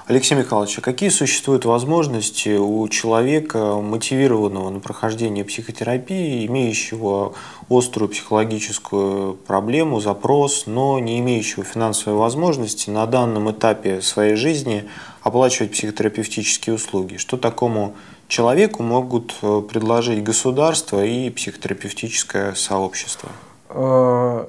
Алексей 0.09 0.37
Михайлович, 0.37 0.79
а 0.79 0.83
какие 0.83 1.09
существуют 1.09 1.65
возможности 1.65 2.57
у 2.57 2.87
человека, 2.89 3.81
мотивированного 3.81 4.71
на 4.71 4.79
прохождение 4.79 5.45
психотерапии, 5.45 6.47
имеющего 6.47 7.35
острую 7.69 8.09
психологическую 8.09 9.35
проблему, 9.35 9.99
запрос, 9.99 10.67
но 10.67 11.01
не 11.01 11.19
имеющего 11.19 11.65
финансовой 11.65 12.17
возможности 12.17 12.89
на 12.89 13.05
данном 13.07 13.51
этапе 13.51 14.01
своей 14.01 14.37
жизни 14.37 14.89
оплачивать 15.23 15.73
психотерапевтические 15.73 16.77
услуги? 16.77 17.17
Что 17.17 17.37
такому 17.37 17.97
человеку 18.29 18.83
могут 18.83 19.35
э, 19.43 19.63
предложить 19.69 20.23
государство 20.23 21.05
и 21.05 21.31
психотерапевтическое 21.31 22.55
сообщество? 22.55 23.31
А, 23.69 24.49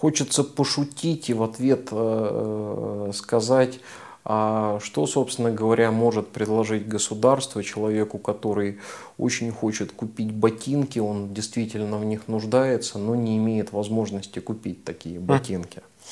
Хочется 0.00 0.44
пошутить 0.44 1.28
и 1.28 1.34
в 1.34 1.42
ответ 1.42 1.88
э, 1.92 3.08
э, 3.10 3.12
сказать, 3.12 3.80
а 4.24 4.78
что, 4.82 5.06
собственно 5.06 5.50
говоря, 5.50 5.90
может 5.90 6.28
предложить 6.28 6.88
государство 6.88 7.62
человеку, 7.62 8.16
который 8.16 8.78
очень 9.18 9.52
хочет 9.52 9.92
купить 9.92 10.32
ботинки, 10.32 10.98
он 10.98 11.34
действительно 11.34 11.98
в 11.98 12.04
них 12.06 12.28
нуждается, 12.28 12.98
но 12.98 13.14
не 13.14 13.36
имеет 13.36 13.72
возможности 13.72 14.38
купить 14.38 14.84
такие 14.84 15.20
ботинки. 15.20 15.80
А, 15.80 16.10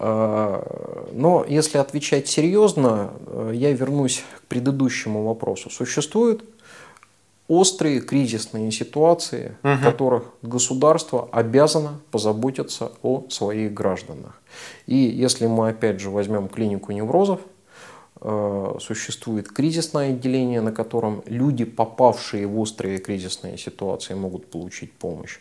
но 0.00 1.44
если 1.48 1.78
отвечать 1.78 2.28
серьезно, 2.28 3.12
э, 3.26 3.52
я 3.54 3.72
вернусь 3.72 4.24
к 4.38 4.42
предыдущему 4.48 5.24
вопросу. 5.24 5.70
Существует 5.70 6.42
острые 7.46 8.00
кризисные 8.00 8.72
ситуации, 8.72 9.56
угу. 9.62 9.74
в 9.74 9.82
которых 9.82 10.24
государство 10.42 11.28
обязано 11.30 12.00
позаботиться 12.10 12.92
о 13.02 13.24
своих 13.28 13.72
гражданах. 13.72 14.40
И 14.86 14.96
если 14.96 15.46
мы 15.46 15.68
опять 15.68 16.00
же 16.00 16.10
возьмем 16.10 16.48
клинику 16.48 16.92
неврозов, 16.92 17.40
э, 18.20 18.76
существует 18.80 19.48
кризисное 19.48 20.10
отделение, 20.10 20.60
на 20.60 20.72
котором 20.72 21.22
люди, 21.26 21.64
попавшие 21.64 22.46
в 22.46 22.58
острые 22.58 22.98
кризисные 22.98 23.58
ситуации, 23.58 24.14
могут 24.14 24.50
получить 24.50 24.92
помощь. 24.92 25.38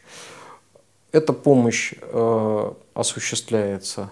Эта 1.12 1.32
помощь 1.32 1.94
э, 2.02 2.72
осуществляется 2.94 4.10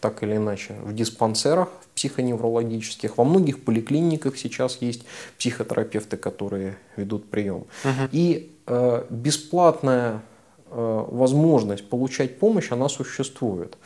так 0.00 0.22
или 0.22 0.36
иначе 0.36 0.74
в 0.84 0.94
диспансерах, 0.94 1.68
психоневрологических. 1.94 3.18
Во 3.18 3.24
многих 3.24 3.64
поликлиниках 3.64 4.36
сейчас 4.36 4.78
есть 4.80 5.02
психотерапевты, 5.38 6.16
которые 6.16 6.76
ведут 6.96 7.28
прием. 7.28 7.64
Угу. 7.84 8.08
И 8.12 8.52
э, 8.66 9.04
бесплатная 9.10 10.22
э, 10.70 11.04
возможность 11.10 11.88
получать 11.88 12.38
помощь, 12.38 12.70
она 12.70 12.88
существует. 12.88 13.76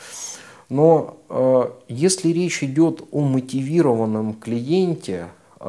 Но 0.68 1.18
э, 1.28 1.70
если 1.88 2.28
речь 2.28 2.62
идет 2.62 3.02
о 3.10 3.20
мотивированном 3.20 4.34
клиенте, 4.34 5.28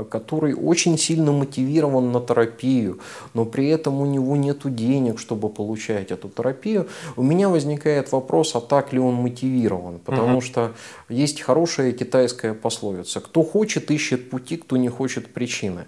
который 0.10 0.54
очень 0.54 0.98
сильно 0.98 1.32
мотивирован 1.32 2.12
на 2.12 2.20
терапию, 2.20 3.00
но 3.34 3.46
при 3.46 3.68
этом 3.68 4.02
у 4.02 4.06
него 4.06 4.36
нет 4.36 4.60
денег, 4.64 5.20
чтобы 5.20 5.50
получать 5.50 6.12
эту 6.12 6.30
терапию, 6.30 6.88
у 7.16 7.24
меня 7.24 7.50
возникает 7.50 8.12
вопрос, 8.12 8.56
а 8.56 8.62
так 8.62 8.94
ли 8.94 9.00
он 9.00 9.16
мотивирован? 9.16 10.00
Потому 10.00 10.38
угу. 10.38 10.42
что 10.42 10.72
есть 11.10 11.42
хорошая 11.42 11.92
китайская 11.92 12.54
пословица, 12.54 13.20
кто 13.20 13.44
хочет, 13.44 13.92
ищет 13.92 14.30
пути, 14.30 14.58
кто 14.58 14.78
не 14.78 14.90
хочет 14.90 15.34
причины. 15.34 15.86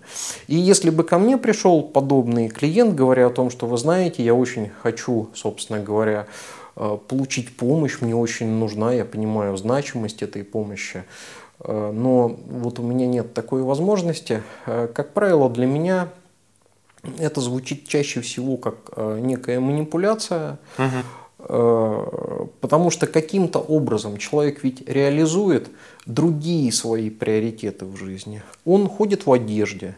И 0.47 0.55
если 0.55 0.89
бы 0.89 1.03
ко 1.03 1.17
мне 1.17 1.37
пришел 1.37 1.81
подобный 1.81 2.49
клиент, 2.49 2.95
говоря 2.95 3.27
о 3.27 3.29
том, 3.29 3.49
что 3.49 3.67
вы 3.67 3.77
знаете, 3.77 4.23
я 4.23 4.33
очень 4.33 4.69
хочу, 4.81 5.29
собственно 5.33 5.79
говоря, 5.79 6.27
получить 7.07 7.55
помощь 7.55 8.01
мне 8.01 8.15
очень 8.15 8.47
нужна, 8.47 8.93
я 8.93 9.05
понимаю 9.05 9.55
значимость 9.57 10.21
этой 10.21 10.43
помощи. 10.43 11.03
Но 11.67 12.27
вот 12.47 12.79
у 12.79 12.83
меня 12.83 13.07
нет 13.07 13.33
такой 13.33 13.63
возможности. 13.63 14.43
Как 14.65 15.13
правило, 15.13 15.49
для 15.49 15.65
меня 15.65 16.09
это 17.17 17.41
звучит 17.41 17.87
чаще 17.87 18.21
всего 18.21 18.57
как 18.57 18.75
некая 18.97 19.59
манипуляция. 19.59 20.59
Угу 20.77 21.25
Э, 21.47 22.47
потому 22.61 22.89
что 22.89 23.07
каким-то 23.07 23.59
образом 23.59 24.17
человек 24.17 24.63
ведь 24.63 24.87
реализует 24.89 25.69
другие 26.05 26.71
свои 26.71 27.09
приоритеты 27.09 27.85
в 27.85 27.97
жизни. 27.97 28.41
Он 28.65 28.87
ходит 28.89 29.27
в 29.27 29.31
одежде, 29.31 29.95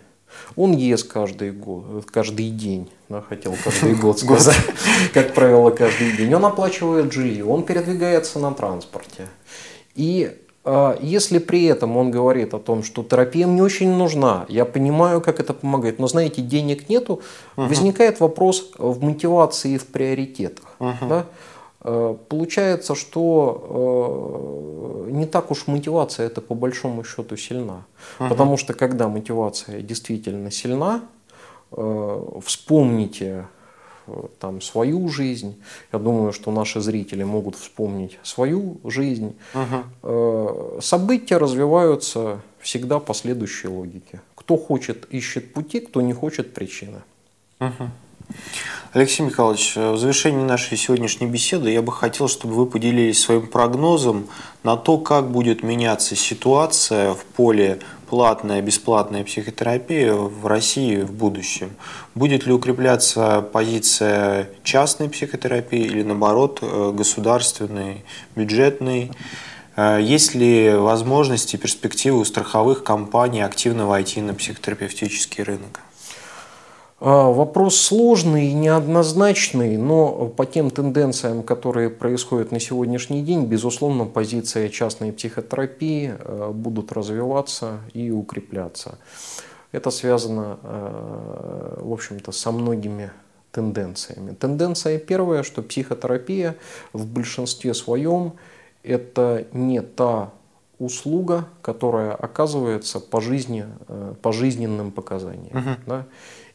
он 0.58 0.74
ест 0.74 1.08
каждый, 1.08 1.52
год, 1.52 2.06
каждый 2.12 2.50
день, 2.50 2.90
да, 3.08 3.22
хотел 3.22 3.56
каждый 3.64 3.96
год 4.02 4.20
сказать, 4.20 4.58
как 5.14 5.34
правило, 5.34 5.70
каждый 5.70 6.18
день. 6.18 6.34
Он 6.34 6.44
оплачивает 6.46 7.14
жилье, 7.14 7.46
он 7.46 7.64
передвигается 7.64 8.40
на 8.40 8.54
транспорте. 8.54 9.28
И 9.96 10.38
если 11.02 11.40
при 11.40 11.66
этом 11.66 11.96
он 11.96 12.12
говорит 12.12 12.54
о 12.54 12.60
том, 12.60 12.84
что 12.84 13.04
терапия 13.04 13.48
мне 13.48 13.64
очень 13.64 13.90
нужна, 13.90 14.46
я 14.50 14.66
понимаю, 14.66 15.22
как 15.22 15.40
это 15.40 15.54
помогает, 15.54 16.00
но 16.00 16.08
знаете, 16.08 16.42
денег 16.42 16.90
нету, 16.90 17.22
uh 17.56 17.68
возникает 17.68 18.20
вопрос 18.20 18.72
в 18.78 19.04
мотивации 19.04 19.76
и 19.76 19.78
в 19.78 19.86
приоритетах. 19.86 20.66
uh 20.80 20.94
Да? 21.08 21.26
А, 21.82 22.18
получается, 22.28 22.96
что 22.96 25.06
а, 25.08 25.12
не 25.12 25.26
так 25.26 25.52
уж 25.52 25.68
мотивация 25.68 26.28
это 26.28 26.42
по 26.42 26.56
большому 26.56 27.04
счету 27.04 27.38
сильна. 27.38 27.86
uh 28.20 28.30
Потому 28.30 28.58
что 28.58 28.74
когда 28.74 29.08
мотивация 29.08 29.82
действительно 29.82 30.52
сильна, 30.52 31.02
вспомните 32.46 33.46
там 34.40 34.62
свою 34.62 35.08
жизнь. 35.10 35.56
Я 35.94 36.00
думаю, 36.00 36.34
что 36.34 36.52
наши 36.52 36.82
зрители 36.82 37.24
могут 37.24 37.56
вспомнить 37.56 38.20
свою 38.24 38.78
жизнь. 38.84 39.36
Угу. 39.54 40.82
События 40.82 41.38
развиваются 41.38 42.42
всегда 42.60 43.00
по 43.00 43.14
следующей 43.14 43.68
логике. 43.68 44.22
Кто 44.36 44.58
хочет, 44.58 45.08
ищет 45.12 45.54
пути, 45.54 45.80
кто 45.80 46.02
не 46.02 46.14
хочет, 46.14 46.54
причины. 46.54 47.02
Угу. 47.60 47.90
Алексей 48.94 49.24
Михайлович, 49.24 49.76
в 49.76 49.98
завершении 49.98 50.44
нашей 50.44 50.78
сегодняшней 50.78 51.28
беседы 51.28 51.72
я 51.72 51.82
бы 51.82 51.92
хотел, 51.92 52.28
чтобы 52.28 52.56
вы 52.56 52.66
поделились 52.66 53.22
своим 53.22 53.48
прогнозом 53.48 54.28
на 54.64 54.76
то, 54.76 54.98
как 54.98 55.32
будет 55.32 55.64
меняться 55.64 56.16
ситуация 56.16 57.14
в 57.14 57.24
поле 57.24 57.80
платная, 58.08 58.62
бесплатная 58.62 59.24
психотерапия 59.24 60.14
в 60.14 60.48
России 60.48 61.02
в 61.02 61.12
будущем? 61.12 61.72
Будет 62.16 62.46
ли 62.46 62.54
укрепляться 62.54 63.42
позиция 63.54 64.50
частной 64.64 65.10
психотерапии 65.10 65.82
или 65.82 66.04
наоборот 66.04 66.60
э, 66.62 66.92
государственной, 66.96 68.06
бюджетной? 68.36 69.12
Э, 69.76 70.00
есть 70.02 70.34
ли 70.36 70.74
возможности, 70.74 71.56
перспективы 71.58 72.20
у 72.20 72.26
страховых 72.26 72.84
компаний 72.84 73.42
активно 73.42 73.86
войти 73.86 74.22
на 74.22 74.34
психотерапевтический 74.34 75.44
рынок? 75.44 75.82
А, 77.00 77.30
вопрос 77.30 77.78
сложный 77.78 78.48
и 78.48 78.54
неоднозначный, 78.54 79.78
но 79.78 80.28
по 80.30 80.48
тем 80.48 80.72
тенденциям, 80.72 81.44
которые 81.44 81.92
происходят 81.92 82.52
на 82.52 82.60
сегодняшний 82.60 83.22
день, 83.22 83.46
безусловно, 83.46 84.06
позиция 84.06 84.70
частной 84.70 85.14
психотерапии 85.14 86.16
э, 86.18 86.52
будут 86.52 86.92
развиваться 86.92 87.82
и 87.94 88.10
укрепляться. 88.10 88.98
Это 89.72 89.92
связано, 89.92 90.58
э, 90.64 91.80
в 91.82 91.94
общем-то, 91.94 92.32
со 92.32 92.52
многими 92.52 93.12
тенденциями. 93.52 94.34
Тенденция 94.34 94.98
первая, 94.98 95.44
что 95.44 95.62
психотерапия 95.62 96.56
в 96.94 97.06
большинстве 97.06 97.76
своем 97.76 98.34
это 98.82 99.46
не 99.54 99.82
та 99.82 100.32
услуга, 100.80 101.48
которая 101.62 102.14
оказывается 102.14 103.00
по, 103.00 103.22
жизни, 103.22 103.66
по 104.22 104.32
жизненным 104.32 104.92
показаниям. 104.92 105.58
Uh-huh. 105.58 105.78
Да? 105.86 106.06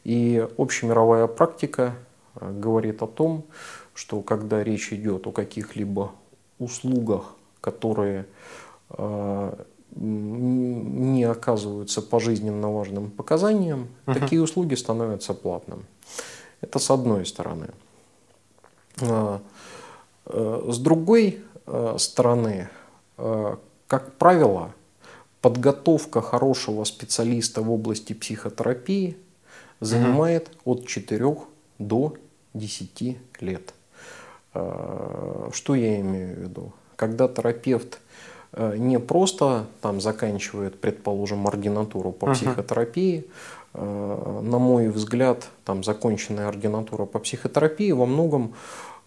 И 0.03 0.45
общемировая 0.57 1.27
практика 1.27 1.95
э, 2.35 2.51
говорит 2.51 3.01
о 3.01 3.07
том, 3.07 3.45
что 3.93 4.21
когда 4.21 4.63
речь 4.63 4.91
идет 4.91 5.27
о 5.27 5.31
каких-либо 5.31 6.11
услугах, 6.59 7.35
которые 7.61 8.25
э, 8.89 9.53
не 9.95 11.23
оказываются 11.23 12.01
по 12.01 12.19
жизненно 12.19 12.71
важным 12.71 13.11
показаниям, 13.11 13.87
uh-huh. 14.05 14.19
такие 14.19 14.41
услуги 14.41 14.75
становятся 14.75 15.33
платными. 15.33 15.85
Это 16.61 16.79
с 16.79 16.89
одной 16.89 17.25
стороны. 17.25 17.67
Э, 18.99 19.39
с 20.25 20.77
другой 20.79 21.41
стороны, 21.97 22.69
как 23.15 24.13
правило, 24.17 24.73
подготовка 25.41 26.21
хорошего 26.21 26.83
специалиста 26.85 27.61
в 27.61 27.71
области 27.71 28.13
психотерапии 28.13 29.17
занимает 29.83 30.49
угу. 30.65 30.79
от 30.79 30.87
4 30.87 31.35
до 31.79 32.13
10 32.53 33.17
лет. 33.41 33.73
А, 34.53 35.49
что 35.51 35.75
я 35.75 35.99
имею 35.99 36.35
в 36.35 36.39
виду? 36.39 36.73
Когда 36.95 37.27
терапевт 37.27 37.99
э, 38.53 38.77
не 38.77 38.99
просто 38.99 39.65
там 39.81 39.99
заканчивает, 39.99 40.79
предположим, 40.79 41.47
ординатуру 41.47 42.11
по 42.11 42.25
uh 42.25 42.33
психотерапии, 42.33 43.25
э, 43.73 44.39
на 44.43 44.59
мой 44.59 44.89
взгляд, 44.89 45.47
там 45.65 45.83
законченная 45.83 46.47
ординатура 46.47 47.05
по 47.05 47.19
психотерапии 47.19 47.91
во 47.91 48.05
многом 48.05 48.53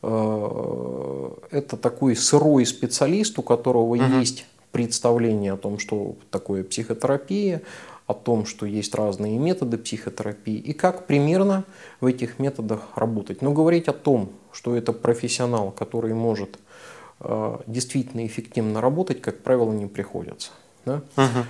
э, 0.02 1.30
это 1.52 1.76
такой 1.76 2.16
сырой 2.16 2.66
специалист, 2.66 3.38
у 3.38 3.42
которого 3.42 3.94
uh 3.94 4.20
есть 4.20 4.46
представление 4.72 5.52
о 5.52 5.56
том, 5.56 5.78
что 5.78 6.16
такое 6.30 6.64
психотерапия, 6.64 7.62
о 8.06 8.14
том, 8.14 8.46
что 8.46 8.66
есть 8.66 8.94
разные 8.94 9.38
методы 9.38 9.78
психотерапии 9.78 10.56
и 10.56 10.72
как 10.72 11.06
примерно 11.06 11.64
в 12.00 12.06
этих 12.06 12.38
методах 12.38 12.80
работать. 12.94 13.42
Но 13.42 13.52
говорить 13.52 13.88
о 13.88 13.92
том, 13.92 14.30
что 14.52 14.76
это 14.76 14.92
профессионал, 14.92 15.72
который 15.72 16.14
может 16.14 16.58
э, 17.20 17.58
действительно 17.66 18.24
эффективно 18.24 18.80
работать, 18.80 19.20
как 19.20 19.42
правило, 19.42 19.72
не 19.72 19.86
приходится. 19.86 20.50
Да? 20.84 21.02
Угу. 21.16 21.44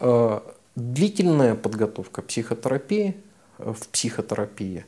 Э, 0.00 0.40
длительная 0.74 1.54
подготовка 1.54 2.22
психотерапии 2.22 3.16
э, 3.58 3.72
в 3.72 3.88
психотерапии 3.88 4.84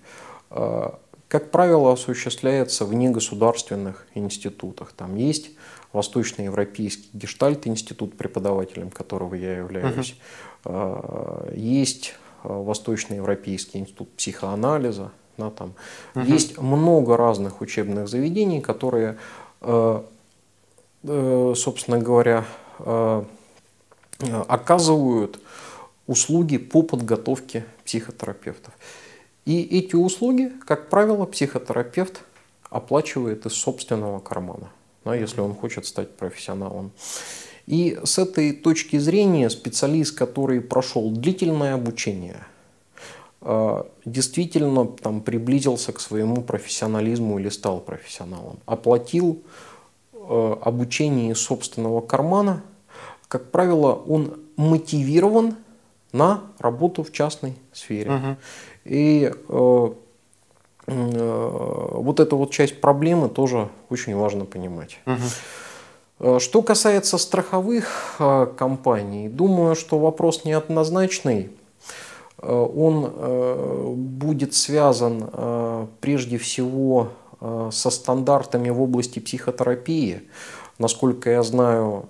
э, 0.50 0.90
как 1.32 1.50
правило, 1.50 1.94
осуществляется 1.94 2.84
в 2.84 2.92
негосударственных 2.92 4.06
институтах. 4.14 4.92
Там 4.92 5.16
есть 5.16 5.52
Восточноевропейский 5.92 7.10
гештальт-институт, 7.12 8.16
преподавателем 8.16 8.90
которого 8.90 9.34
я 9.34 9.58
являюсь. 9.58 10.16
Uh-huh. 10.64 11.56
Есть 11.56 12.14
а, 12.42 12.62
Восточноевропейский 12.62 13.80
институт 13.80 14.10
психоанализа. 14.16 15.12
Да, 15.36 15.50
там. 15.50 15.74
Uh-huh. 16.14 16.26
Есть 16.26 16.58
много 16.58 17.16
разных 17.16 17.60
учебных 17.60 18.08
заведений, 18.08 18.60
которые, 18.60 19.18
а, 19.60 20.04
э, 21.02 21.54
собственно 21.56 21.98
говоря, 21.98 22.44
оказывают 24.48 25.40
услуги 26.06 26.56
по 26.56 26.82
подготовке 26.82 27.64
психотерапевтов. 27.84 28.72
И 29.44 29.62
эти 29.62 29.94
услуги, 29.94 30.52
как 30.66 30.88
правило, 30.88 31.26
психотерапевт 31.26 32.22
оплачивает 32.70 33.46
из 33.46 33.52
собственного 33.52 34.20
кармана 34.20 34.70
да, 35.04 35.14
если 35.14 35.40
он 35.40 35.54
хочет 35.54 35.86
стать 35.86 36.16
профессионалом. 36.16 36.92
И 37.66 37.98
с 38.02 38.18
этой 38.18 38.52
точки 38.52 38.98
зрения 38.98 39.48
специалист, 39.50 40.16
который 40.16 40.60
прошел 40.60 41.10
длительное 41.10 41.74
обучение, 41.74 42.44
э, 43.40 43.82
действительно 44.04 44.86
там, 44.86 45.20
приблизился 45.20 45.92
к 45.92 46.00
своему 46.00 46.42
профессионализму 46.42 47.38
или 47.38 47.48
стал 47.48 47.80
профессионалом, 47.80 48.58
оплатил 48.66 49.42
э, 50.12 50.56
обучение 50.60 51.32
из 51.32 51.38
собственного 51.38 52.00
кармана, 52.00 52.62
как 53.28 53.50
правило, 53.50 53.92
он 53.94 54.40
мотивирован 54.56 55.56
на 56.12 56.42
работу 56.58 57.02
в 57.02 57.12
частной 57.12 57.54
сфере. 57.72 58.10
Uh-huh. 58.10 58.36
И 58.84 59.32
Э, 59.48 59.92
вот 60.86 62.20
эта 62.20 62.36
вот 62.36 62.50
часть 62.50 62.80
проблемы 62.80 63.28
тоже 63.28 63.68
очень 63.90 64.16
важно 64.16 64.44
понимать. 64.44 64.98
Угу. 65.06 66.40
Что 66.40 66.62
касается 66.62 67.18
страховых 67.18 68.16
э, 68.18 68.46
компаний, 68.56 69.28
думаю, 69.28 69.74
что 69.74 69.98
вопрос 69.98 70.44
неоднозначный. 70.44 71.50
Он 72.38 73.12
будет 73.96 74.54
связан 74.54 75.88
прежде 76.00 76.38
всего 76.38 77.10
со 77.70 77.90
стандартами 77.90 78.70
в 78.70 78.82
области 78.82 79.20
психотерапии. 79.20 80.22
Насколько 80.78 81.30
я 81.30 81.42
знаю, 81.44 82.06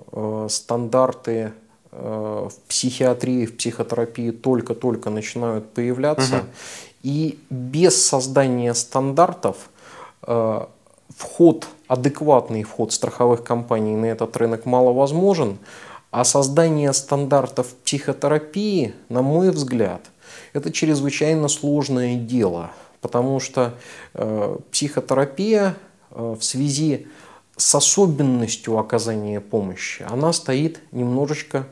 стандарты 0.49 1.53
в 1.91 2.53
психиатрии, 2.67 3.45
в 3.45 3.59
психотерапии 3.59 4.31
только-только 4.31 5.11
начинают 5.11 5.75
появляться. 5.75 6.37
Угу. 6.37 6.47
И 7.03 7.39
без 7.51 8.05
создания 8.05 8.75
стандартов 8.75 9.71
э, 10.23 10.67
вход, 11.17 11.67
адекватный 11.89 12.63
вход 12.63 12.93
страховых 12.93 13.43
компаний 13.43 13.97
на 13.97 14.07
этот 14.07 14.37
рынок 14.37 14.67
маловозможен, 14.67 15.59
а 16.11 16.25
создание 16.25 16.93
стандартов 16.93 17.69
психотерапии, 17.85 18.95
на 19.09 19.23
мой 19.23 19.51
взгляд, 19.51 20.03
это 20.53 20.71
чрезвычайно 20.71 21.49
сложное 21.49 22.17
дело, 22.17 22.71
потому 23.01 23.41
что 23.41 23.75
э, 24.15 24.57
психотерапия 24.71 25.75
э, 26.11 26.37
в 26.39 26.45
связи 26.45 27.09
с 27.57 27.75
особенностью 27.75 28.79
оказания 28.79 29.41
помощи, 29.41 30.05
она 30.09 30.33
стоит 30.33 30.81
немножечко 30.93 31.67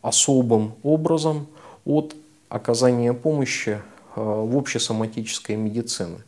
особым 0.00 0.74
образом 0.82 1.46
от 1.84 2.14
оказания 2.48 3.12
помощи 3.12 3.80
в 4.16 4.56
общесоматической 4.56 5.56
медицины. 5.56 6.18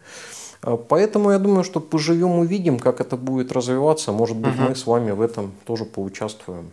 Э, 0.63 0.77
поэтому 0.89 1.31
я 1.31 1.39
думаю, 1.39 1.65
что 1.65 1.81
поживем 1.81 2.39
увидим, 2.39 2.79
как 2.79 3.01
это 3.01 3.17
будет 3.17 3.53
развиваться. 3.53 4.13
Может 4.13 4.37
быть, 4.37 4.55
угу. 4.55 4.69
мы 4.69 4.75
с 4.75 4.87
вами 4.87 5.13
в 5.13 5.21
этом 5.21 5.53
тоже 5.65 5.85
поучаствуем. 5.85 6.71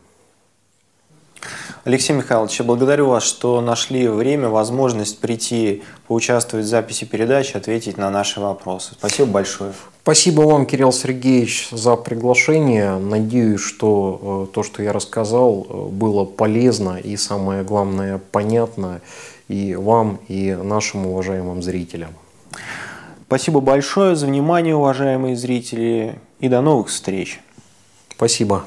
Алексей 1.84 2.14
Михайлович, 2.14 2.60
я 2.60 2.66
благодарю 2.66 3.08
вас, 3.08 3.24
что 3.24 3.60
нашли 3.62 4.08
время, 4.08 4.50
возможность 4.50 5.20
прийти, 5.20 5.82
поучаствовать 6.08 6.68
в 6.68 6.70
записи 6.70 7.06
передачи, 7.06 7.58
ответить 7.58 7.98
на 7.98 8.12
наши 8.12 8.40
вопросы. 8.40 8.92
Спасибо 8.94 9.32
большое. 9.32 9.74
Спасибо 10.04 10.42
вам, 10.42 10.68
Кирилл 10.68 10.92
Сергеевич, 10.92 11.70
за 11.72 11.96
приглашение. 11.96 12.98
Надеюсь, 12.98 13.62
что 13.62 14.48
э, 14.52 14.54
то, 14.54 14.62
что 14.62 14.84
я 14.84 14.94
рассказал, 14.94 15.66
э, 15.68 15.88
было 15.90 16.24
полезно 16.26 16.98
и, 16.98 17.18
самое 17.18 17.64
главное, 17.64 18.22
понятно 18.32 19.02
и 19.52 19.76
вам, 19.76 20.20
и 20.28 20.54
нашим 20.56 21.06
уважаемым 21.06 21.62
зрителям. 21.62 22.12
Спасибо 23.28 23.60
большое 23.60 24.16
за 24.16 24.28
внимание, 24.28 24.76
уважаемые 24.76 25.36
зрители, 25.36 26.16
и 26.40 26.50
до 26.50 26.62
новых 26.62 26.88
встреч. 26.88 27.40
Спасибо. 28.16 28.66